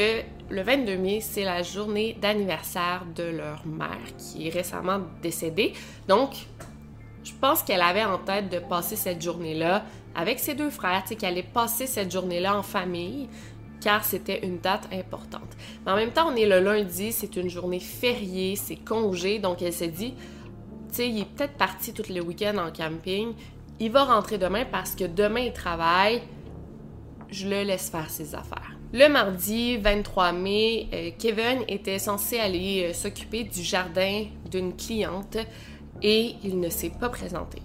le 0.50 0.62
22 0.62 0.98
mai, 0.98 1.22
c'est 1.22 1.44
la 1.44 1.64
journée 1.64 2.18
d'anniversaire 2.22 3.06
de 3.16 3.24
leur 3.24 3.66
mère 3.66 4.16
qui 4.18 4.48
est 4.48 4.52
récemment 4.52 5.00
décédée. 5.22 5.74
Donc, 6.08 6.32
je 7.26 7.34
pense 7.42 7.64
qu'elle 7.64 7.82
avait 7.82 8.06
en 8.06 8.20
tête 8.20 8.50
de 8.50 8.60
passer 8.60 8.96
cette 8.96 9.22
journée-là 9.22 9.84
avec 10.14 10.40
ses 10.40 10.54
deux 10.54 10.70
frères, 10.70 11.04
qu'elle 11.04 11.32
allait 11.32 11.44
passer 11.44 11.88
cette 11.88 12.12
journée-là 12.12 12.58
en 12.58 12.64
famille, 12.64 13.28
car 13.82 14.06
c'était 14.06 14.46
une 14.46 14.60
date 14.60 14.88
importante. 14.94 15.50
Mais 15.86 15.92
en 15.92 15.96
même 15.96 16.12
temps, 16.12 16.30
on 16.32 16.36
est 16.36 16.46
le 16.46 16.60
lundi, 16.60 17.12
c'est 17.12 17.36
une 17.36 17.50
journée 17.50 17.80
fériée, 17.80 18.56
c'est 18.56 18.78
congé, 18.78 19.40
donc 19.40 19.62
elle 19.62 19.74
s'est 19.74 19.88
dit, 19.88 20.14
tu 20.90 20.96
sais, 20.96 21.10
il 21.10 21.20
est 21.20 21.26
peut-être 21.26 21.58
parti 21.58 21.94
tout 21.94 22.04
le 22.10 22.22
week-end 22.22 22.58
en 22.58 22.72
camping, 22.72 23.34
il 23.80 23.92
va 23.92 24.06
rentrer 24.06 24.38
demain 24.38 24.64
parce 24.72 24.96
que 24.96 25.04
demain 25.04 25.42
il 25.42 25.54
travaille, 25.54 26.22
je 27.30 27.48
le 27.48 27.64
laisse 27.64 27.90
faire 27.90 28.10
ses 28.10 28.36
affaires. 28.36 28.72
Le 28.94 29.10
mardi 29.10 29.78
23 29.78 30.32
mai, 30.32 30.88
euh, 30.94 31.10
Kevin 31.20 31.64
était 31.68 32.00
censé 32.00 32.40
aller 32.40 32.86
euh, 32.86 32.94
s'occuper 32.94 33.44
du 33.44 33.62
jardin 33.62 34.26
d'une 34.50 34.74
cliente 34.74 35.38
et 36.02 36.36
il 36.44 36.60
ne 36.60 36.70
s'est 36.70 36.92
pas 37.00 37.10
présenté. 37.10 37.62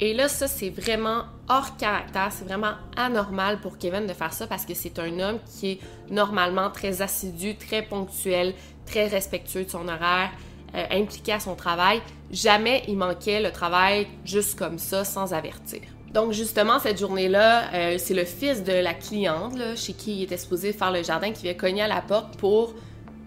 Et 0.00 0.14
là, 0.14 0.26
ça, 0.26 0.48
c'est 0.48 0.70
vraiment 0.70 1.26
hors 1.48 1.76
caractère, 1.76 2.32
c'est 2.32 2.44
vraiment 2.44 2.72
anormal 2.96 3.60
pour 3.60 3.78
Kevin 3.78 4.06
de 4.06 4.12
faire 4.12 4.32
ça 4.32 4.46
parce 4.48 4.64
que 4.64 4.74
c'est 4.74 4.98
un 4.98 5.20
homme 5.20 5.38
qui 5.46 5.72
est 5.72 5.78
normalement 6.10 6.70
très 6.70 7.02
assidu, 7.02 7.56
très 7.56 7.82
ponctuel, 7.82 8.54
très 8.84 9.06
respectueux 9.06 9.64
de 9.64 9.70
son 9.70 9.86
horaire, 9.86 10.30
euh, 10.74 10.84
impliqué 10.90 11.32
à 11.32 11.40
son 11.40 11.54
travail. 11.54 12.00
Jamais 12.32 12.82
il 12.88 12.96
manquait 12.96 13.40
le 13.40 13.52
travail 13.52 14.08
juste 14.24 14.58
comme 14.58 14.78
ça, 14.78 15.04
sans 15.04 15.34
avertir. 15.34 15.82
Donc 16.12 16.32
justement, 16.32 16.78
cette 16.78 16.98
journée-là, 16.98 17.72
euh, 17.72 17.96
c'est 17.98 18.14
le 18.14 18.24
fils 18.24 18.64
de 18.64 18.72
la 18.72 18.94
cliente 18.94 19.56
chez 19.76 19.92
qui 19.92 20.16
il 20.16 20.22
était 20.24 20.36
supposé 20.36 20.72
faire 20.72 20.90
le 20.90 21.02
jardin 21.02 21.30
qui 21.30 21.44
vient 21.44 21.54
cogner 21.54 21.82
à 21.82 21.88
la 21.88 22.02
porte 22.02 22.36
pour 22.38 22.74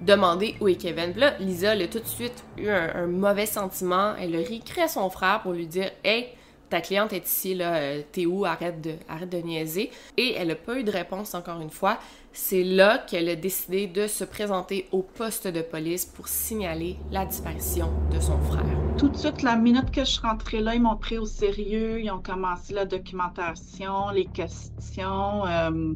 demander 0.02 0.56
où 0.62 0.68
est 0.68 0.76
Kevin. 0.76 1.14
Là, 1.16 1.36
Lisa, 1.40 1.72
a 1.72 1.88
tout 1.88 2.00
de 2.00 2.06
suite 2.06 2.44
eu 2.58 2.70
un, 2.70 3.08
mauvais 3.08 3.46
sentiment. 3.46 4.14
Elle 4.20 4.36
a 4.36 4.40
réécrit 4.40 4.82
à 4.82 4.88
son 4.88 5.10
frère 5.10 5.42
pour 5.42 5.54
lui 5.54 5.68
dire 5.68 5.92
Hey, 6.04 6.30
ta 6.70 6.82
cliente 6.82 7.14
est 7.14 7.26
ici, 7.28 7.54
là, 7.54 7.76
euh, 7.76 8.02
t'es 8.12 8.26
où, 8.26 8.46
arrête 8.46 8.82
de, 8.82 8.96
arrête 9.08 9.30
de 9.30 9.38
niaiser. 9.38 9.92
Et 10.18 10.34
elle 10.34 10.50
n'a 10.50 10.56
pas 10.56 10.78
eu 10.78 10.84
de 10.84 10.92
réponse 10.92 11.34
encore 11.36 11.62
une 11.62 11.70
fois. 11.70 12.00
C'est 12.34 12.64
là 12.64 12.98
qu'elle 12.98 13.30
a 13.30 13.36
décidé 13.36 13.88
de 13.88 14.08
se 14.08 14.24
présenter 14.24 14.88
au 14.92 15.02
poste 15.02 15.48
de 15.48 15.62
police 15.62 16.06
pour 16.06 16.28
signaler 16.28 16.98
la 17.12 17.26
disparition 17.26 17.94
de 18.12 18.20
son 18.20 18.38
frère. 18.40 18.66
Tout 18.98 19.10
de 19.10 19.16
suite, 19.16 19.42
la 19.42 19.56
minute 19.56 19.92
que 19.92 20.02
je 20.02 20.12
suis 20.12 20.22
rentrée 20.22 20.60
là, 20.60 20.76
ils 20.76 20.82
m'ont 20.82 20.98
pris 20.98 21.18
au 21.18 21.26
sérieux, 21.26 22.02
ils 22.02 22.12
ont 22.12 22.22
commencé 22.22 22.74
la 22.74 22.86
documentation, 22.86 24.10
les 24.10 24.26
questions. 24.26 25.46
Euh, 25.46 25.94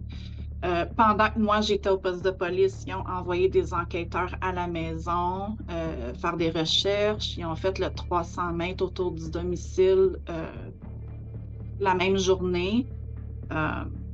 euh, 0.65 0.85
pendant 0.97 1.29
que 1.29 1.39
moi 1.39 1.61
j'étais 1.61 1.89
au 1.89 1.97
poste 1.97 2.23
de 2.23 2.31
police, 2.31 2.83
ils 2.85 2.93
ont 2.93 3.07
envoyé 3.07 3.47
des 3.47 3.73
enquêteurs 3.73 4.35
à 4.41 4.51
la 4.51 4.67
maison 4.67 5.57
euh, 5.69 6.13
faire 6.15 6.35
des 6.35 6.49
recherches. 6.49 7.37
Ils 7.37 7.45
ont 7.45 7.55
fait 7.55 7.79
le 7.79 7.89
300 7.89 8.51
mètres 8.53 8.83
autour 8.83 9.11
du 9.11 9.29
domicile 9.29 10.17
euh, 10.29 10.51
la 11.79 11.95
même 11.95 12.17
journée. 12.17 12.85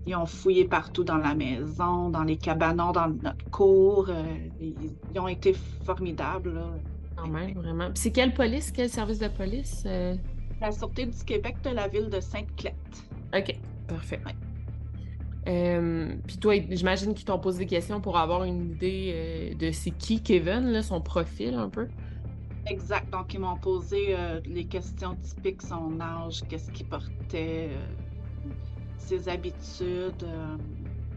ils 0.05 0.15
ont 0.15 0.27
fouillé 0.27 0.65
partout 0.65 1.03
dans 1.03 1.17
la 1.17 1.33
maison, 1.33 2.09
dans 2.11 2.23
les 2.23 2.37
cabanons, 2.37 2.91
dans 2.91 3.07
notre 3.07 3.49
cour. 3.49 4.07
Ils, 4.61 5.19
ont 5.19 5.27
été 5.27 5.55
formidables. 5.83 6.61
Quand 7.15 7.27
même, 7.27 7.53
vraiment. 7.53 7.89
C'est 7.95 8.11
quelle 8.11 8.35
police, 8.35 8.71
quel 8.71 8.89
service 8.89 9.17
de 9.17 9.29
police? 9.29 9.83
La 10.61 10.71
Sûreté 10.71 11.07
du 11.07 11.23
Québec 11.25 11.55
de 11.63 11.71
la 11.71 11.87
ville 11.87 12.09
de 12.09 12.19
Sainte-Clette. 12.19 12.75
OK, 13.35 13.55
parfait. 13.87 14.21
Euh, 15.47 16.15
puis 16.25 16.37
toi, 16.37 16.55
j'imagine 16.69 17.13
qu'ils 17.13 17.25
t'ont 17.25 17.39
posé 17.39 17.59
des 17.59 17.65
questions 17.67 18.01
pour 18.01 18.17
avoir 18.17 18.43
une 18.43 18.71
idée 18.71 19.11
euh, 19.13 19.55
de 19.55 19.71
c'est 19.71 19.91
qui 19.91 20.21
Kevin, 20.21 20.81
son 20.81 21.01
profil 21.01 21.53
un 21.53 21.69
peu. 21.69 21.87
Exact. 22.67 23.11
Donc, 23.11 23.33
ils 23.33 23.39
m'ont 23.39 23.57
posé 23.57 24.15
euh, 24.15 24.41
les 24.45 24.65
questions 24.65 25.15
typiques, 25.15 25.61
son 25.61 25.99
âge, 25.99 26.41
qu'est-ce 26.49 26.71
qu'il 26.71 26.87
portait, 26.87 27.69
ses 28.97 29.29
habitudes, 29.29 30.25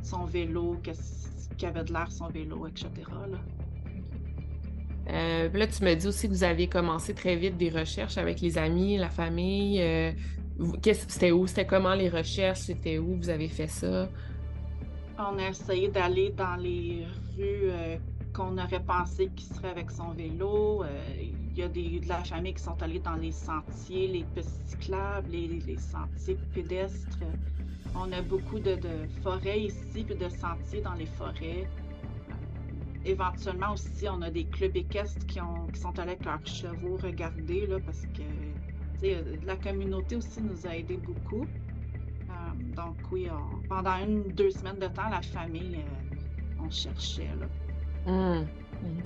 son 0.02 0.24
vélo, 0.24 0.76
qu'est-ce 0.82 1.48
qu'il 1.56 1.68
avait 1.68 1.84
de 1.84 1.92
l'air 1.92 2.12
son 2.12 2.28
vélo, 2.28 2.66
etc. 2.66 2.90
là, 5.08 5.66
tu 5.66 5.84
me 5.84 5.94
dis 5.94 6.06
aussi 6.06 6.28
que 6.28 6.32
vous 6.32 6.44
aviez 6.44 6.68
commencé 6.68 7.14
très 7.14 7.36
vite 7.36 7.56
des 7.56 7.70
recherches 7.70 8.18
avec 8.18 8.40
les 8.40 8.58
amis, 8.58 8.96
la 8.96 9.10
famille. 9.10 9.82
C'était 10.82 11.30
où? 11.30 11.46
C'était 11.46 11.66
comment 11.66 11.94
les 11.94 12.08
recherches? 12.08 12.60
C'était 12.60 12.98
où 12.98 13.16
vous 13.16 13.30
avez 13.30 13.48
fait 13.48 13.68
ça? 13.68 14.08
On 15.18 15.38
a 15.38 15.48
essayé 15.48 15.88
d'aller 15.88 16.30
dans 16.30 16.56
les 16.56 17.04
rues 17.36 17.70
euh, 17.70 17.96
qu'on 18.32 18.56
aurait 18.56 18.82
pensé 18.84 19.28
qu'il 19.34 19.52
serait 19.54 19.70
avec 19.70 19.90
son 19.90 20.12
vélo. 20.12 20.84
Euh, 20.84 20.88
il 21.20 21.58
y 21.58 21.62
a 21.62 21.68
des, 21.68 22.00
de 22.00 22.08
la 22.08 22.22
famille 22.22 22.54
qui 22.54 22.62
sont 22.62 22.80
allés 22.80 23.00
dans 23.00 23.16
les 23.16 23.32
sentiers, 23.32 24.06
les 24.08 24.24
pistes 24.34 24.60
cyclables, 24.66 25.28
les, 25.30 25.76
sentiers 25.76 26.38
pédestres. 26.54 27.18
On 27.96 28.12
a 28.12 28.22
beaucoup 28.22 28.60
de, 28.60 28.78
forêts 29.22 29.60
ici, 29.62 30.04
puis 30.04 30.14
de 30.14 30.28
sentiers 30.28 30.82
dans 30.82 30.94
les 30.94 31.06
forêts. 31.06 31.68
Éventuellement 33.08 33.72
aussi, 33.72 34.08
on 34.08 34.22
a 34.22 34.30
des 34.30 34.44
clubs 34.44 34.76
équestres 34.76 35.24
qui, 35.26 35.40
ont, 35.40 35.66
qui 35.72 35.80
sont 35.80 35.98
allés 35.98 36.12
avec 36.12 36.24
leurs 36.24 36.46
chevaux 36.46 36.96
regarder, 36.96 37.66
là, 37.66 37.78
parce 37.84 38.02
que 38.02 38.22
euh, 39.04 39.36
la 39.46 39.56
communauté 39.56 40.16
aussi 40.16 40.42
nous 40.42 40.66
a 40.66 40.76
aidé 40.76 40.96
beaucoup. 40.96 41.44
Euh, 41.44 42.74
donc 42.76 42.96
oui, 43.10 43.28
pendant 43.68 43.96
une 44.04 44.20
ou 44.20 44.32
deux 44.32 44.50
semaines 44.50 44.78
de 44.78 44.86
temps, 44.86 45.08
la 45.10 45.22
famille, 45.22 45.76
euh, 45.76 46.62
on 46.64 46.70
cherchait. 46.70 47.28
Là. 47.38 47.46
Mmh. 48.12 48.46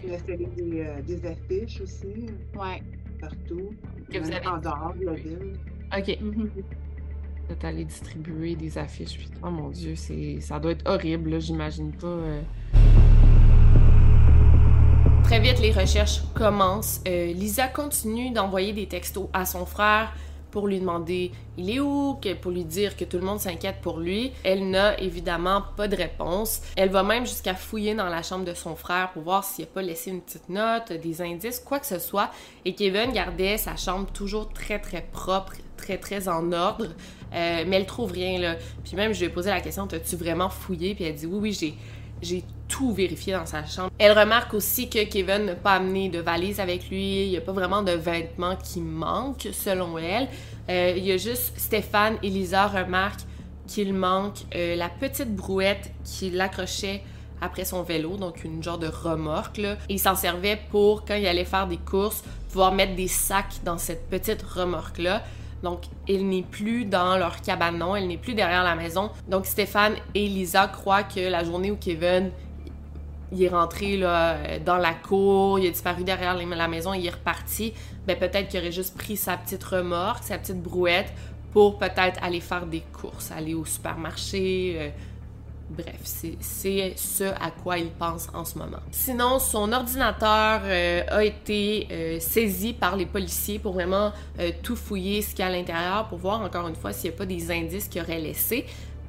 Il 0.02 0.22
des, 0.26 1.02
des, 1.02 1.26
affiches 1.26 1.80
aussi. 1.80 2.26
Ouais. 2.54 2.82
Partout. 3.20 3.70
Que 4.10 4.18
vous 4.18 4.30
avez... 4.30 4.46
En 4.46 4.58
dehors 4.58 4.94
de 4.98 5.04
la 5.06 5.14
ville. 5.14 5.52
OK. 5.96 6.18
Mmh. 6.20 6.44
Vous 7.46 7.52
êtes 7.52 7.64
allé 7.64 7.84
distribuer 7.84 8.54
des 8.54 8.76
affiches. 8.78 9.18
Oh 9.42 9.50
mon 9.50 9.70
Dieu, 9.70 9.94
ça 9.96 10.60
doit 10.60 10.72
être 10.72 10.88
horrible, 10.88 11.40
j'imagine 11.40 11.92
pas. 11.92 12.42
Très 15.24 15.40
vite, 15.40 15.60
les 15.60 15.72
recherches 15.72 16.20
commencent. 16.34 17.00
Euh, 17.08 17.32
Lisa 17.32 17.68
continue 17.68 18.30
d'envoyer 18.30 18.72
des 18.72 18.86
textos 18.86 19.28
à 19.32 19.46
son 19.46 19.64
frère 19.64 20.12
pour 20.52 20.68
lui 20.68 20.78
demander 20.78 21.32
il 21.56 21.70
est 21.70 21.80
où, 21.80 22.18
pour 22.40 22.50
lui 22.50 22.64
dire 22.64 22.96
que 22.96 23.04
tout 23.04 23.16
le 23.16 23.24
monde 23.24 23.40
s'inquiète 23.40 23.76
pour 23.80 23.98
lui. 23.98 24.32
Elle 24.44 24.70
n'a 24.70 25.00
évidemment 25.00 25.62
pas 25.76 25.88
de 25.88 25.96
réponse. 25.96 26.60
Elle 26.76 26.90
va 26.90 27.02
même 27.02 27.26
jusqu'à 27.26 27.54
fouiller 27.54 27.94
dans 27.94 28.08
la 28.08 28.22
chambre 28.22 28.44
de 28.44 28.54
son 28.54 28.76
frère 28.76 29.10
pour 29.12 29.22
voir 29.22 29.42
s'il 29.42 29.64
n'a 29.64 29.70
pas 29.70 29.82
laissé 29.82 30.10
une 30.10 30.20
petite 30.20 30.48
note, 30.50 30.92
des 30.92 31.22
indices, 31.22 31.58
quoi 31.58 31.80
que 31.80 31.86
ce 31.86 31.98
soit. 31.98 32.30
Et 32.64 32.74
Kevin 32.74 33.12
gardait 33.12 33.56
sa 33.56 33.76
chambre 33.76 34.06
toujours 34.12 34.52
très 34.52 34.78
très 34.78 35.06
propre, 35.12 35.54
très 35.76 35.96
très 35.96 36.28
en 36.28 36.52
ordre. 36.52 36.88
Euh, 37.34 37.64
mais 37.66 37.76
elle 37.76 37.86
trouve 37.86 38.12
rien 38.12 38.38
là. 38.38 38.56
Puis 38.84 38.94
même 38.94 39.14
je 39.14 39.20
lui 39.20 39.26
ai 39.26 39.30
posé 39.30 39.48
la 39.48 39.62
question, 39.62 39.86
t'as-tu 39.86 40.16
vraiment 40.16 40.50
fouillé? 40.50 40.94
Puis 40.94 41.04
elle 41.04 41.14
dit 41.14 41.26
oui 41.26 41.38
oui 41.40 41.56
j'ai 41.58 41.74
j'ai 42.22 42.44
tout 42.68 42.92
vérifié 42.92 43.34
dans 43.34 43.44
sa 43.44 43.66
chambre. 43.66 43.90
Elle 43.98 44.18
remarque 44.18 44.54
aussi 44.54 44.88
que 44.88 45.04
Kevin 45.04 45.44
n'a 45.44 45.54
pas 45.54 45.74
amené 45.74 46.08
de 46.08 46.20
valise 46.20 46.60
avec 46.60 46.88
lui, 46.88 47.24
il 47.24 47.30
n'y 47.30 47.36
a 47.36 47.40
pas 47.40 47.52
vraiment 47.52 47.82
de 47.82 47.92
vêtements 47.92 48.56
qui 48.56 48.80
manquent 48.80 49.48
selon 49.52 49.98
elle. 49.98 50.28
Euh, 50.70 50.94
il 50.96 51.04
y 51.04 51.12
a 51.12 51.16
juste 51.16 51.52
Stéphane 51.56 52.16
et 52.22 52.30
Lisa 52.30 52.66
remarquent 52.66 53.26
qu'il 53.66 53.92
manque 53.92 54.38
euh, 54.54 54.76
la 54.76 54.88
petite 54.88 55.34
brouette 55.34 55.92
qui 56.04 56.38
accrochait 56.40 57.02
après 57.40 57.64
son 57.64 57.82
vélo, 57.82 58.16
donc 58.16 58.44
une 58.44 58.62
genre 58.62 58.78
de 58.78 58.86
remorque. 58.86 59.60
Il 59.88 59.98
s'en 59.98 60.14
servait 60.14 60.58
pour, 60.70 61.04
quand 61.04 61.16
il 61.16 61.26
allait 61.26 61.44
faire 61.44 61.66
des 61.66 61.76
courses, 61.76 62.22
pouvoir 62.48 62.72
mettre 62.72 62.94
des 62.94 63.08
sacs 63.08 63.60
dans 63.64 63.78
cette 63.78 64.08
petite 64.08 64.42
remorque-là. 64.42 65.22
Donc, 65.62 65.82
elle 66.08 66.28
n'est 66.28 66.42
plus 66.42 66.84
dans 66.84 67.16
leur 67.16 67.40
cabanon, 67.40 67.94
elle 67.94 68.08
n'est 68.08 68.16
plus 68.16 68.34
derrière 68.34 68.64
la 68.64 68.74
maison. 68.74 69.10
Donc, 69.28 69.46
Stéphane 69.46 69.94
et 70.14 70.26
Lisa 70.28 70.66
croient 70.66 71.04
que 71.04 71.20
la 71.20 71.44
journée 71.44 71.70
où 71.70 71.76
Kevin 71.76 72.30
il 73.34 73.42
est 73.42 73.48
rentré 73.48 73.96
là, 73.96 74.58
dans 74.58 74.76
la 74.76 74.92
cour, 74.92 75.58
il 75.58 75.66
a 75.66 75.70
disparu 75.70 76.04
derrière 76.04 76.36
la 76.36 76.68
maison, 76.68 76.92
il 76.92 77.06
est 77.06 77.10
reparti, 77.10 77.72
ben 78.06 78.18
peut-être 78.18 78.48
qu'il 78.48 78.60
aurait 78.60 78.72
juste 78.72 78.96
pris 78.96 79.16
sa 79.16 79.36
petite 79.36 79.64
remorque, 79.64 80.24
sa 80.24 80.36
petite 80.36 80.62
brouette 80.62 81.12
pour 81.52 81.78
peut-être 81.78 82.22
aller 82.22 82.40
faire 82.40 82.66
des 82.66 82.82
courses, 82.92 83.30
aller 83.30 83.54
au 83.54 83.64
supermarché, 83.64 84.74
euh, 84.76 84.88
Bref, 85.76 86.00
c'est 86.04 86.94
ce 86.96 87.24
à 87.24 87.50
quoi 87.50 87.78
il 87.78 87.90
pense 87.90 88.28
en 88.34 88.44
ce 88.44 88.58
moment. 88.58 88.80
Sinon, 88.90 89.38
son 89.38 89.72
ordinateur 89.72 90.60
euh, 90.64 91.02
a 91.08 91.24
été 91.24 91.88
euh, 91.90 92.20
saisi 92.20 92.74
par 92.74 92.96
les 92.96 93.06
policiers 93.06 93.58
pour 93.58 93.72
vraiment 93.72 94.12
euh, 94.38 94.50
tout 94.62 94.76
fouiller 94.76 95.22
ce 95.22 95.30
qu'il 95.30 95.38
y 95.38 95.42
a 95.42 95.46
à 95.46 95.50
l'intérieur 95.50 96.08
pour 96.08 96.18
voir 96.18 96.42
encore 96.42 96.68
une 96.68 96.74
fois 96.74 96.92
s'il 96.92 97.10
n'y 97.10 97.16
a 97.16 97.18
pas 97.18 97.26
des 97.26 97.50
indices 97.50 97.88
qu'il 97.88 98.02
aurait 98.02 98.20
laissés. 98.20 98.66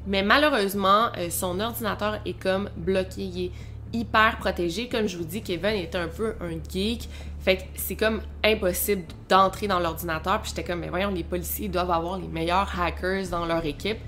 Mais 0.07 0.23
malheureusement, 0.23 1.07
son 1.29 1.61
ordinateur 1.61 2.19
est 2.25 2.37
comme 2.37 2.69
bloqué. 2.75 3.21
Il 3.23 3.45
est 3.45 3.51
hyper 3.93 4.37
protégé. 4.37 4.89
Comme 4.89 5.07
je 5.07 5.17
vous 5.17 5.23
dis, 5.23 5.41
Kevin 5.41 5.71
est 5.71 5.95
un 5.95 6.09
peu 6.09 6.35
un 6.41 6.57
geek. 6.69 7.07
Fait 7.39 7.57
que 7.57 7.63
c'est 7.75 7.95
comme 7.95 8.21
impossible 8.43 9.03
d'entrer 9.29 9.67
dans 9.67 9.79
l'ordinateur. 9.79 10.41
Puis 10.41 10.49
j'étais 10.49 10.65
comme, 10.65 10.79
mais 10.79 10.89
voyons, 10.89 11.09
les 11.09 11.23
policiers 11.23 11.69
doivent 11.69 11.91
avoir 11.91 12.17
les 12.17 12.27
meilleurs 12.27 12.69
hackers 12.77 13.29
dans 13.29 13.45
leur 13.45 13.65
équipe 13.65 13.99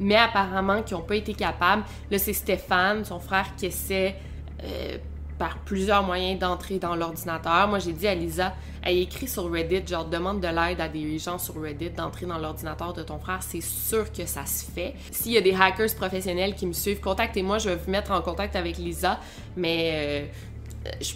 mais 0.00 0.16
apparemment 0.16 0.82
qui 0.82 0.94
n'ont 0.94 1.02
pas 1.02 1.16
été 1.16 1.34
capables. 1.34 1.82
Là, 2.10 2.18
c'est 2.18 2.32
Stéphane, 2.32 3.04
son 3.04 3.20
frère, 3.20 3.54
qui 3.56 3.66
essaie 3.66 4.16
euh, 4.64 4.98
par 5.38 5.58
plusieurs 5.58 6.02
moyens 6.02 6.38
d'entrer 6.38 6.78
dans 6.78 6.96
l'ordinateur. 6.96 7.68
Moi, 7.68 7.78
j'ai 7.78 7.92
dit 7.92 8.08
à 8.08 8.14
Lisa, 8.14 8.54
elle 8.82 8.98
écrit 8.98 9.28
sur 9.28 9.50
Reddit, 9.50 9.86
genre 9.86 10.04
demande 10.04 10.40
de 10.40 10.48
l'aide 10.48 10.80
à 10.80 10.88
des 10.88 11.18
gens 11.18 11.38
sur 11.38 11.60
Reddit 11.60 11.90
d'entrer 11.90 12.26
dans 12.26 12.38
l'ordinateur 12.38 12.92
de 12.92 13.02
ton 13.02 13.18
frère. 13.18 13.40
C'est 13.42 13.60
sûr 13.60 14.12
que 14.12 14.26
ça 14.26 14.46
se 14.46 14.64
fait. 14.70 14.94
S'il 15.10 15.32
y 15.32 15.38
a 15.38 15.40
des 15.40 15.54
hackers 15.54 15.94
professionnels 15.94 16.54
qui 16.54 16.66
me 16.66 16.72
suivent, 16.72 17.00
contactez-moi, 17.00 17.58
je 17.58 17.70
vais 17.70 17.76
vous 17.76 17.90
mettre 17.90 18.10
en 18.10 18.20
contact 18.20 18.56
avec 18.56 18.78
Lisa. 18.78 19.20
Mais 19.56 20.28
euh, 20.86 20.92
je 21.00 21.14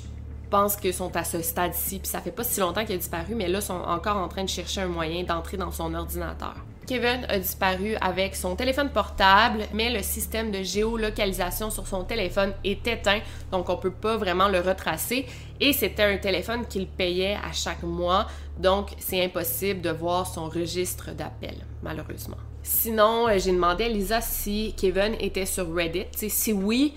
pense 0.51 0.77
qu'ils 0.77 0.95
sont 0.95 1.16
à 1.16 1.25
ce 1.25 1.40
stade-ci, 1.40 1.99
puis 1.99 2.09
ça 2.09 2.21
fait 2.21 2.31
pas 2.31 2.45
si 2.45 2.61
longtemps 2.61 2.85
qu'il 2.85 2.95
a 2.95 2.99
disparu, 2.99 3.35
mais 3.35 3.49
là, 3.49 3.59
ils 3.59 3.62
sont 3.62 3.73
encore 3.73 4.18
en 4.18 4.29
train 4.29 4.45
de 4.45 4.49
chercher 4.49 4.83
un 4.83 4.87
moyen 4.87 5.25
d'entrer 5.25 5.57
dans 5.57 5.73
son 5.73 5.95
ordinateur. 5.95 6.57
Kevin 6.92 7.24
a 7.31 7.38
disparu 7.38 7.94
avec 8.02 8.37
son 8.37 8.55
téléphone 8.55 8.90
portable, 8.90 9.64
mais 9.72 9.88
le 9.88 10.02
système 10.02 10.50
de 10.50 10.62
géolocalisation 10.62 11.70
sur 11.70 11.87
son 11.87 12.05
téléphone 12.05 12.52
est 12.64 12.87
éteint, 12.87 13.20
donc 13.50 13.70
on 13.70 13.78
peut 13.78 13.94
pas 13.94 14.18
vraiment 14.18 14.48
le 14.48 14.61
retracer. 14.61 15.24
Et 15.59 15.72
c'était 15.72 16.02
un 16.02 16.18
téléphone 16.18 16.66
qu'il 16.66 16.87
payait 16.87 17.38
à 17.42 17.50
chaque 17.52 17.83
mois, 17.83 18.26
donc 18.59 18.90
c'est 18.98 19.24
impossible 19.24 19.81
de 19.81 19.88
voir 19.88 20.26
son 20.26 20.50
registre 20.50 21.12
d'appel, 21.12 21.64
malheureusement. 21.83 22.37
Sinon, 22.62 23.26
euh, 23.26 23.38
j'ai 23.38 23.52
demandé 23.52 23.85
à 23.85 23.88
Lisa 23.88 24.20
si 24.20 24.74
Kevin 24.76 25.14
était 25.18 25.46
sur 25.46 25.74
Reddit. 25.74 26.09
si 26.14 26.52
oui, 26.52 26.92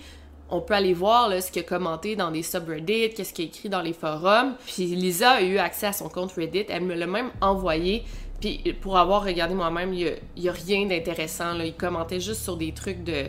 on 0.48 0.60
peut 0.60 0.74
aller 0.74 0.94
voir 0.94 1.30
ce 1.42 1.50
qu'il 1.50 1.62
a 1.62 1.64
commenté 1.64 2.16
dans 2.16 2.30
des 2.30 2.42
subreddits, 2.42 3.14
qu'est-ce 3.14 3.32
qu'il 3.32 3.46
a 3.46 3.48
écrit 3.48 3.68
dans 3.68 3.82
les 3.82 3.92
forums. 3.92 4.54
Puis 4.66 4.84
Lisa 4.84 5.32
a 5.32 5.42
eu 5.42 5.58
accès 5.58 5.86
à 5.86 5.92
son 5.92 6.08
compte 6.08 6.32
Reddit, 6.32 6.66
elle 6.68 6.84
me 6.84 6.94
l'a 6.94 7.06
même 7.06 7.30
envoyé 7.40 8.04
puis 8.40 8.74
pour 8.80 8.98
avoir 8.98 9.24
regardé 9.24 9.54
moi-même, 9.54 9.92
il 9.94 10.14
n'y 10.36 10.48
a, 10.48 10.52
rien 10.52 10.86
d'intéressant. 10.86 11.58
Il 11.60 11.74
commentait 11.74 12.20
juste 12.20 12.42
sur 12.42 12.56
des 12.56 12.72
trucs 12.72 13.02
de 13.02 13.26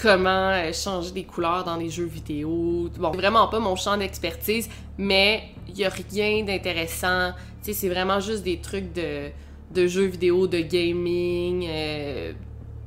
comment 0.00 0.50
euh, 0.50 0.72
changer 0.72 1.12
des 1.12 1.24
couleurs 1.24 1.64
dans 1.64 1.76
les 1.76 1.90
jeux 1.90 2.04
vidéo. 2.04 2.90
Bon, 2.98 3.10
vraiment 3.10 3.48
pas 3.48 3.58
mon 3.58 3.76
champ 3.76 3.96
d'expertise, 3.96 4.68
mais 4.98 5.44
il 5.68 5.74
n'y 5.74 5.84
a 5.84 5.90
rien 5.90 6.44
d'intéressant. 6.44 7.32
Tu 7.62 7.66
sais, 7.66 7.72
c'est 7.72 7.88
vraiment 7.88 8.20
juste 8.20 8.42
des 8.42 8.60
trucs 8.60 8.92
de, 8.92 9.30
de 9.74 9.86
jeux 9.86 10.06
vidéo, 10.06 10.46
de 10.46 10.60
gaming, 10.60 11.66
euh, 11.68 12.32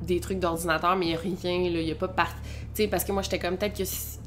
des 0.02 0.20
trucs 0.20 0.38
d'ordinateur, 0.38 0.96
mais 0.96 1.06
il 1.06 1.08
n'y 1.10 1.14
a 1.14 1.18
rien, 1.18 1.60
il 1.64 1.84
n'y 1.84 1.92
a 1.92 1.96
pas 1.96 2.08
part... 2.08 2.34
Sais, 2.72 2.86
parce 2.86 3.02
que 3.02 3.10
moi, 3.10 3.22
j'étais 3.22 3.40
comme 3.40 3.56
peut-être 3.56 3.72
qu'il 3.74 3.84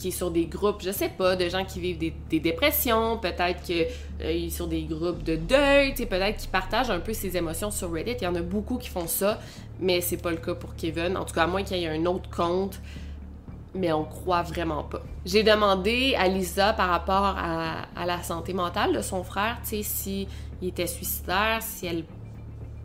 est 0.08 0.12
sur 0.12 0.30
des 0.30 0.46
groupes, 0.46 0.82
je 0.84 0.92
sais 0.92 1.08
pas, 1.10 1.38
de 1.38 1.48
gens 1.48 1.64
qui 1.64 1.80
vivent 1.80 1.98
des, 1.98 2.40
dépressions, 2.40 3.18
peut-être 3.18 3.62
qu'il 3.62 3.86
euh, 4.22 4.28
est 4.28 4.50
sur 4.50 4.68
des 4.68 4.84
groupes 4.84 5.24
de 5.24 5.38
deuil, 5.38 5.94
peut-être 5.94 6.38
qu'il 6.38 6.50
partage 6.50 6.90
un 6.90 7.00
peu 7.00 7.14
ses 7.14 7.38
émotions 7.38 7.72
sur 7.72 7.92
Reddit. 7.92 8.16
Il 8.20 8.24
y 8.26 8.28
en 8.28 8.36
a 8.36 8.42
beaucoup 8.42 8.78
qui 8.78 8.90
font 8.90 9.08
ça, 9.08 9.40
mais 9.80 10.02
c'est 10.02 10.18
pas 10.18 10.32
le 10.32 10.38
cas 10.38 10.56
pour 10.56 10.76
Kevin. 10.76 11.16
En 11.16 11.24
tout 11.24 11.34
cas, 11.34 11.44
à 11.44 11.48
moins 11.48 11.64
qu'il 11.64 11.78
y 11.78 11.86
ait 11.86 11.88
un 11.88 12.06
autre 12.06 12.30
compte, 12.30 12.82
mais 13.74 13.94
on 13.94 14.04
croit 14.04 14.44
vraiment 14.44 14.84
pas. 14.84 15.02
J'ai 15.26 15.44
demandé 15.44 16.14
à 16.20 16.28
Lisa 16.28 16.74
par 16.74 16.90
rapport 16.90 17.36
à, 17.38 17.84
à 17.96 18.06
la 18.06 18.22
santé 18.24 18.54
mentale 18.54 18.94
de 18.94 19.02
son 19.02 19.24
frère, 19.24 19.58
tu 19.64 19.78
sais, 19.78 19.84
s'il 19.84 20.28
était 20.62 20.86
suicidaire, 20.86 21.60
si 21.62 21.86
elle 21.86 22.04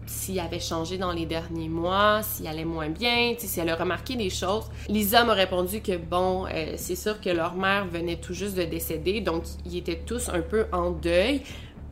s'il 0.08 0.40
avait 0.40 0.60
changé 0.60 0.98
dans 0.98 1.12
les 1.12 1.26
derniers 1.26 1.68
mois, 1.68 2.22
s'il 2.22 2.46
allait 2.46 2.64
moins 2.64 2.88
bien, 2.88 3.34
si 3.38 3.60
elle 3.60 3.68
a 3.68 3.76
remarqué 3.76 4.16
des 4.16 4.30
choses. 4.30 4.64
Lisa 4.88 5.24
m'a 5.24 5.34
répondu 5.34 5.80
que 5.80 5.96
bon, 5.96 6.46
euh, 6.46 6.74
c'est 6.76 6.96
sûr 6.96 7.20
que 7.20 7.30
leur 7.30 7.54
mère 7.54 7.86
venait 7.86 8.16
tout 8.16 8.34
juste 8.34 8.56
de 8.56 8.64
décéder, 8.64 9.20
donc 9.20 9.44
ils 9.66 9.76
étaient 9.76 10.00
tous 10.04 10.28
un 10.28 10.40
peu 10.40 10.66
en 10.72 10.90
deuil, 10.90 11.42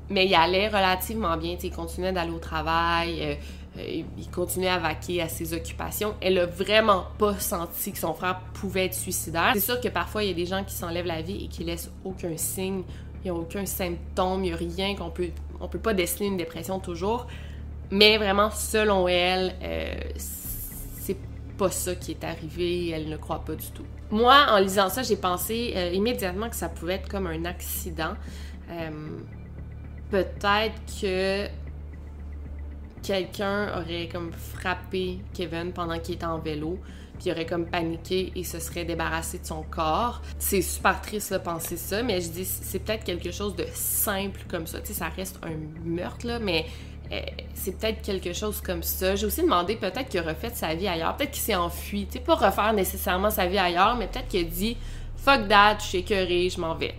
mais 0.08 0.26
il 0.26 0.34
allait 0.34 0.68
relativement 0.68 1.36
bien, 1.36 1.56
il 1.62 1.70
continuait 1.70 2.12
d'aller 2.12 2.30
au 2.30 2.38
travail, 2.38 3.18
euh, 3.20 3.34
euh, 3.78 4.02
il 4.18 4.30
continuait 4.30 4.68
à 4.68 4.78
vaquer 4.78 5.20
à 5.20 5.28
ses 5.28 5.52
occupations. 5.52 6.14
Elle 6.20 6.38
a 6.38 6.46
vraiment 6.46 7.04
pas 7.18 7.38
senti 7.38 7.92
que 7.92 7.98
son 7.98 8.14
frère 8.14 8.40
pouvait 8.54 8.86
être 8.86 8.94
suicidaire. 8.94 9.50
C'est 9.54 9.60
sûr 9.60 9.80
que 9.80 9.88
parfois 9.88 10.24
il 10.24 10.28
y 10.28 10.32
a 10.32 10.34
des 10.34 10.46
gens 10.46 10.64
qui 10.64 10.74
s'enlèvent 10.74 11.06
la 11.06 11.22
vie 11.22 11.44
et 11.44 11.48
qui 11.48 11.64
laissent 11.64 11.90
aucun 12.04 12.36
signe, 12.36 12.82
il 13.24 13.30
n'y 13.30 13.36
a 13.36 13.40
aucun 13.40 13.66
symptôme, 13.66 14.44
il 14.44 14.48
n'y 14.48 14.52
a 14.52 14.56
rien 14.56 14.94
qu'on 14.94 15.10
peut 15.10 15.30
on 15.60 15.68
peut 15.68 15.78
pas 15.78 15.94
déceler 15.94 16.26
une 16.26 16.36
dépression 16.36 16.80
toujours. 16.80 17.26
Mais 17.90 18.18
vraiment, 18.18 18.50
selon 18.50 19.06
elle, 19.08 19.54
euh, 19.62 19.94
c'est 20.16 21.16
pas 21.56 21.70
ça 21.70 21.94
qui 21.94 22.12
est 22.12 22.24
arrivé. 22.24 22.90
Elle 22.90 23.08
ne 23.08 23.16
croit 23.16 23.44
pas 23.44 23.54
du 23.54 23.70
tout. 23.70 23.86
Moi, 24.10 24.46
en 24.50 24.58
lisant 24.58 24.88
ça, 24.88 25.02
j'ai 25.02 25.16
pensé 25.16 25.72
euh, 25.76 25.90
immédiatement 25.90 26.48
que 26.48 26.56
ça 26.56 26.68
pouvait 26.68 26.94
être 26.94 27.08
comme 27.08 27.26
un 27.26 27.44
accident. 27.44 28.14
Euh, 28.70 28.90
peut-être 30.10 30.80
que 31.00 31.48
quelqu'un 33.02 33.80
aurait 33.80 34.08
comme 34.08 34.32
frappé 34.32 35.20
Kevin 35.34 35.72
pendant 35.72 35.98
qu'il 35.98 36.16
était 36.16 36.26
en 36.26 36.38
vélo, 36.38 36.78
puis 37.18 37.30
aurait 37.30 37.46
comme 37.46 37.66
paniqué 37.66 38.32
et 38.34 38.44
se 38.44 38.58
serait 38.58 38.84
débarrassé 38.84 39.38
de 39.38 39.46
son 39.46 39.62
corps. 39.62 40.22
C'est 40.38 40.62
super 40.62 41.00
triste 41.00 41.32
de 41.32 41.38
penser 41.38 41.76
ça, 41.76 42.02
mais 42.02 42.20
je 42.20 42.30
dis 42.30 42.44
c'est 42.44 42.80
peut-être 42.80 43.04
quelque 43.04 43.30
chose 43.30 43.54
de 43.56 43.66
simple 43.72 44.40
comme 44.48 44.66
ça. 44.66 44.80
Tu 44.80 44.88
sais, 44.88 44.94
ça 44.94 45.08
reste 45.08 45.38
un 45.42 45.56
meurtre 45.84 46.26
là, 46.26 46.38
mais 46.38 46.66
c'est 47.54 47.78
peut-être 47.78 48.02
quelque 48.02 48.32
chose 48.32 48.60
comme 48.60 48.82
ça. 48.82 49.14
J'ai 49.16 49.26
aussi 49.26 49.42
demandé 49.42 49.76
peut-être 49.76 50.08
qu'il 50.08 50.20
refait 50.20 50.50
sa 50.50 50.74
vie 50.74 50.88
ailleurs, 50.88 51.16
peut-être 51.16 51.30
qu'il 51.30 51.42
s'est 51.42 51.54
enfui, 51.54 52.06
tu 52.06 52.14
sais, 52.14 52.20
pas 52.20 52.34
refaire 52.34 52.72
nécessairement 52.72 53.30
sa 53.30 53.46
vie 53.46 53.58
ailleurs, 53.58 53.96
mais 53.96 54.06
peut-être 54.06 54.28
qu'il 54.28 54.46
a 54.46 54.48
dit 54.48 54.76
fuck 55.16 55.48
that, 55.48 55.78
je 55.80 55.84
suis 55.84 55.98
écœuré, 55.98 56.48
je 56.50 56.60
m'en 56.60 56.74
vais. 56.74 56.94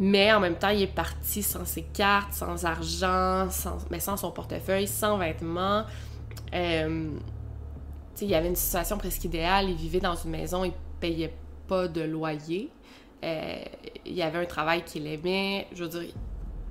Mais 0.00 0.32
en 0.32 0.38
même 0.38 0.56
temps, 0.56 0.68
il 0.68 0.82
est 0.82 0.86
parti 0.86 1.42
sans 1.42 1.64
ses 1.64 1.82
cartes, 1.82 2.32
sans 2.32 2.64
argent, 2.64 3.48
mais 3.90 3.98
sans 3.98 4.16
son 4.16 4.30
portefeuille, 4.30 4.86
sans 4.86 5.18
vêtements. 5.18 5.84
Euh, 6.54 7.10
sais, 8.18 8.24
il 8.24 8.30
y 8.30 8.34
avait 8.34 8.48
une 8.48 8.56
situation 8.56 8.98
presque 8.98 9.24
idéale. 9.24 9.70
Il 9.70 9.76
vivait 9.76 10.00
dans 10.00 10.14
une 10.14 10.30
maison, 10.30 10.64
il 10.64 10.72
payait 11.00 11.34
pas 11.66 11.88
de 11.88 12.02
loyer. 12.02 12.70
Euh, 13.24 13.58
il 14.06 14.12
y 14.12 14.22
avait 14.22 14.38
un 14.38 14.46
travail 14.46 14.82
qu'il 14.84 15.06
aimait. 15.06 15.66
Je 15.72 15.84
veux 15.84 16.06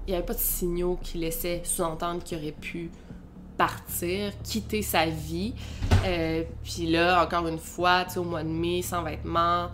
il 0.08 0.12
n'y 0.12 0.16
avait 0.16 0.26
pas 0.26 0.34
de 0.34 0.40
signaux 0.40 0.98
qui 1.04 1.18
laissaient 1.18 1.62
sous-entendre 1.66 2.24
qu'il 2.24 2.38
aurait 2.38 2.54
pu 2.54 2.90
partir, 3.58 4.32
quitter 4.42 4.82
sa 4.82 5.06
vie. 5.08 5.54
Euh, 6.06 6.44
puis 6.64 6.88
là, 6.88 7.24
encore 7.24 7.48
une 7.48 7.58
fois, 7.58 8.06
au 8.16 8.24
mois 8.24 8.44
de 8.44 8.50
mai, 8.50 8.82
sans 8.82 9.04
vêtements, 9.04 9.70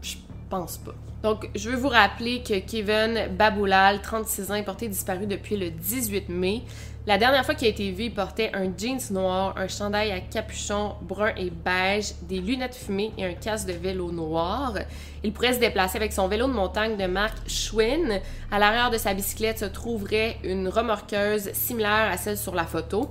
je 0.00 0.16
pense 0.48 0.78
pas. 0.78 0.94
Donc, 1.22 1.50
je 1.54 1.68
veux 1.68 1.76
vous 1.76 1.88
rappeler 1.88 2.42
que 2.42 2.58
Kevin 2.60 3.28
Baboulal, 3.36 4.00
36 4.00 4.50
ans, 4.50 4.54
est 4.54 4.62
porté 4.62 4.88
disparu 4.88 5.26
depuis 5.26 5.56
le 5.56 5.70
18 5.70 6.30
mai. 6.30 6.62
La 7.06 7.18
dernière 7.18 7.44
fois 7.44 7.54
qu'il 7.54 7.66
a 7.66 7.70
été 7.70 7.90
vu, 7.90 8.04
il 8.04 8.14
portait 8.14 8.50
un 8.54 8.70
jeans 8.76 9.00
noir, 9.10 9.54
un 9.56 9.68
chandail 9.68 10.12
à 10.12 10.20
capuchon 10.20 10.94
brun 11.02 11.32
et 11.36 11.50
beige, 11.50 12.12
des 12.22 12.40
lunettes 12.40 12.74
fumées 12.74 13.12
et 13.18 13.24
un 13.24 13.34
casque 13.34 13.66
de 13.66 13.72
vélo 13.72 14.12
noir. 14.12 14.74
Il 15.22 15.32
pourrait 15.32 15.54
se 15.54 15.58
déplacer 15.58 15.96
avec 15.96 16.12
son 16.12 16.28
vélo 16.28 16.46
de 16.46 16.52
montagne 16.52 16.96
de 16.96 17.06
marque 17.06 17.48
Schwinn. 17.48 18.20
À 18.50 18.58
l'arrière 18.58 18.90
de 18.90 18.96
sa 18.96 19.12
bicyclette 19.12 19.58
se 19.58 19.64
trouverait 19.66 20.38
une 20.44 20.68
remorqueuse 20.68 21.52
similaire 21.52 22.10
à 22.10 22.16
celle 22.16 22.38
sur 22.38 22.54
la 22.54 22.64
photo. 22.64 23.10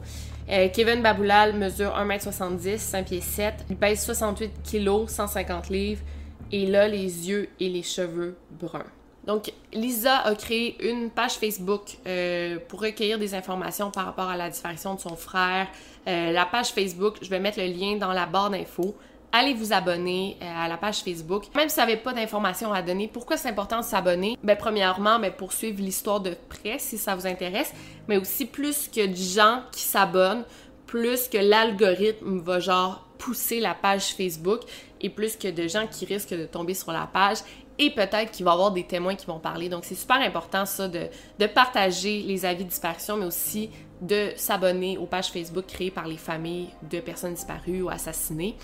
Euh, 0.50 0.68
Kevin 0.74 1.04
Baboulal 1.04 1.54
mesure 1.54 1.96
1m70, 1.96 2.78
5 2.78 3.06
pieds 3.06 3.22
7. 3.22 3.54
Il 3.70 3.76
pèse 3.76 4.04
68 4.04 4.52
kg, 4.64 5.08
150 5.08 5.70
livres. 5.70 6.02
Et 6.52 6.66
là, 6.66 6.88
les 6.88 7.30
yeux 7.30 7.50
et 7.60 7.70
les 7.70 7.84
cheveux 7.84 8.36
bruns. 8.52 8.86
Donc, 9.26 9.52
Lisa 9.74 10.18
a 10.18 10.34
créé 10.34 10.76
une 10.90 11.12
page 11.12 11.34
Facebook 11.34 11.98
euh, 12.08 12.58
pour 12.68 12.82
recueillir 12.82 13.20
des 13.20 13.36
informations 13.36 13.92
par 13.92 14.06
rapport 14.06 14.28
à 14.28 14.38
la 14.38 14.50
disparition 14.50 14.96
de 14.96 15.00
son 15.00 15.16
frère. 15.16 15.68
Euh, 16.08 16.32
la 16.32 16.46
page 16.46 16.70
Facebook, 16.70 17.18
je 17.22 17.30
vais 17.30 17.40
mettre 17.40 17.60
le 17.60 17.68
lien 17.68 17.98
dans 17.98 18.12
la 18.12 18.26
barre 18.26 18.50
d'infos. 18.50 18.96
Allez 19.32 19.54
vous 19.54 19.72
abonner 19.72 20.38
à 20.42 20.68
la 20.68 20.78
page 20.78 21.02
Facebook. 21.04 21.44
Même 21.56 21.70
si 21.70 21.76
vous 21.76 21.82
n'avez 21.82 21.98
pas 21.98 22.14
d'informations 22.14 22.74
à 22.74 22.82
donner, 22.82 23.08
pourquoi 23.08 23.38
c'est 23.38 23.50
important 23.50 23.82
de 23.82 23.86
s'abonner? 23.86 24.36
Ben, 24.42 24.58
premièrement, 24.58 25.20
ben, 25.20 25.32
pour 25.32 25.54
suivre 25.54 25.80
l'histoire 25.80 26.20
de 26.20 26.36
près 26.50 26.80
si 26.80 26.98
ça 26.98 27.14
vous 27.14 27.28
intéresse, 27.28 27.72
mais 28.08 28.18
aussi 28.18 28.48
plus 28.48 28.88
que 28.88 29.06
de 29.06 29.16
gens 29.16 29.62
qui 29.72 29.84
s'abonnent, 29.84 30.46
plus 30.88 31.28
que 31.28 31.38
l'algorithme 31.38 32.40
va 32.40 32.60
genre 32.60 33.08
pousser 33.20 33.60
la 33.60 33.76
page 33.76 34.16
Facebook 34.16 34.62
et 35.00 35.10
plus 35.10 35.36
que 35.36 35.50
de 35.50 35.68
gens 35.68 35.86
qui 35.86 36.06
risquent 36.06 36.34
de 36.34 36.46
tomber 36.46 36.74
sur 36.74 36.92
la 36.92 37.06
page 37.06 37.40
et 37.78 37.92
peut-être 37.92 38.32
qu'il 38.32 38.44
va 38.44 38.52
y 38.52 38.54
avoir 38.54 38.72
des 38.72 38.84
témoins 38.84 39.16
qui 39.16 39.26
vont 39.26 39.40
parler. 39.40 39.70
Donc, 39.70 39.86
c'est 39.86 39.96
super 39.96 40.18
important, 40.18 40.66
ça, 40.66 40.88
de, 40.88 41.08
de, 41.38 41.46
partager 41.46 42.22
les 42.22 42.46
avis 42.46 42.66
de 42.66 42.70
disparition, 42.70 43.16
mais 43.16 43.26
aussi 43.26 43.70
de 44.02 44.32
s'abonner 44.36 44.98
aux 44.98 45.06
pages 45.06 45.30
Facebook 45.30 45.66
créées 45.66 45.92
par 45.92 46.08
les 46.08 46.18
familles 46.18 46.70
de 46.90 47.00
personnes 47.00 47.34
disparues 47.34 47.82
ou 47.82 47.90
assassinées. 47.90 48.56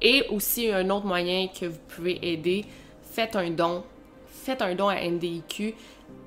Et 0.00 0.24
aussi, 0.30 0.70
un 0.70 0.88
autre 0.90 1.06
moyen 1.06 1.48
que 1.48 1.66
vous 1.66 1.78
pouvez 1.88 2.18
aider, 2.22 2.64
faites 3.02 3.34
un 3.34 3.50
don. 3.50 3.82
Faites 4.26 4.62
un 4.62 4.74
don 4.74 4.88
à 4.88 5.00
NDIQ. 5.00 5.74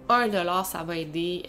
1 0.08 0.64
ça 0.64 0.84
va 0.84 0.98
aider. 0.98 1.44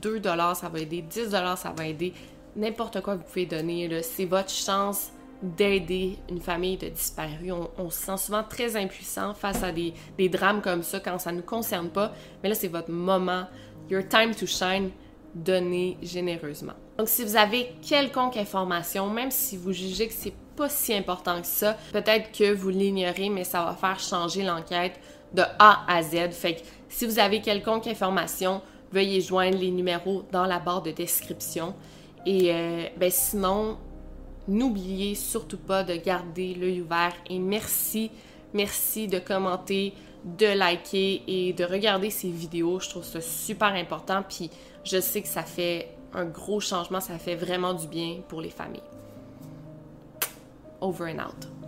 2 0.00 0.22
euh, 0.24 0.54
ça 0.54 0.68
va 0.68 0.78
aider. 0.78 1.02
10 1.02 1.30
ça 1.30 1.74
va 1.76 1.86
aider. 1.86 2.12
N'importe 2.56 3.00
quoi 3.00 3.14
que 3.14 3.18
vous 3.18 3.26
pouvez 3.26 3.46
donner. 3.46 4.02
C'est 4.02 4.24
votre 4.24 4.50
chance 4.50 5.10
d'aider 5.42 6.18
une 6.28 6.40
famille 6.40 6.76
de 6.76 6.88
disparus. 6.88 7.52
On, 7.78 7.90
se 7.90 7.98
sent 7.98 8.16
souvent 8.18 8.42
très 8.42 8.76
impuissant 8.76 9.34
face 9.34 9.62
à 9.62 9.72
des, 9.72 9.94
drames 10.28 10.60
comme 10.60 10.82
ça 10.82 11.00
quand 11.00 11.18
ça 11.18 11.32
ne 11.32 11.38
nous 11.38 11.42
concerne 11.42 11.88
pas. 11.88 12.12
Mais 12.42 12.48
là, 12.48 12.54
c'est 12.54 12.68
votre 12.68 12.90
moment, 12.90 13.46
your 13.88 14.06
time 14.06 14.34
to 14.34 14.46
shine. 14.46 14.90
Donnez 15.34 15.96
généreusement. 16.02 16.72
Donc, 16.98 17.08
si 17.08 17.24
vous 17.24 17.36
avez 17.36 17.70
quelconque 17.88 18.36
information, 18.36 19.08
même 19.08 19.30
si 19.30 19.56
vous 19.56 19.72
jugez 19.72 20.08
que 20.08 20.12
c'est 20.12 20.34
pas 20.56 20.68
si 20.68 20.92
important 20.92 21.40
que 21.40 21.46
ça, 21.46 21.76
peut-être 21.92 22.32
que 22.36 22.52
vous 22.52 22.68
l'ignorez, 22.68 23.30
mais 23.30 23.44
ça 23.44 23.64
va 23.64 23.74
faire 23.74 24.00
changer 24.00 24.42
l'enquête 24.42 24.98
de 25.32 25.42
A 25.60 25.84
à 25.86 26.02
Z. 26.02 26.32
Fait 26.32 26.56
que 26.56 26.60
si 26.88 27.06
vous 27.06 27.20
avez 27.20 27.40
quelconque 27.40 27.86
information, 27.86 28.60
veuillez 28.92 29.20
joindre 29.20 29.58
les 29.58 29.70
numéros 29.70 30.24
dans 30.32 30.46
la 30.46 30.58
barre 30.58 30.82
de 30.82 30.90
description. 30.90 31.74
Et 32.26 32.52
euh, 32.52 32.86
ben 32.96 33.10
sinon, 33.10 33.78
N'oubliez 34.50 35.14
surtout 35.14 35.58
pas 35.58 35.84
de 35.84 35.94
garder 35.94 36.54
l'œil 36.54 36.80
ouvert 36.80 37.14
et 37.28 37.38
merci, 37.38 38.10
merci 38.52 39.06
de 39.06 39.20
commenter, 39.20 39.94
de 40.24 40.46
liker 40.46 41.22
et 41.28 41.52
de 41.52 41.62
regarder 41.62 42.10
ces 42.10 42.30
vidéos. 42.30 42.80
Je 42.80 42.88
trouve 42.88 43.04
ça 43.04 43.20
super 43.20 43.68
important. 43.68 44.24
Puis 44.28 44.50
je 44.82 45.00
sais 45.00 45.22
que 45.22 45.28
ça 45.28 45.44
fait 45.44 45.94
un 46.14 46.24
gros 46.24 46.58
changement, 46.58 46.98
ça 46.98 47.16
fait 47.16 47.36
vraiment 47.36 47.74
du 47.74 47.86
bien 47.86 48.22
pour 48.26 48.40
les 48.40 48.50
familles. 48.50 48.82
Over 50.80 51.12
and 51.12 51.20
out. 51.20 51.59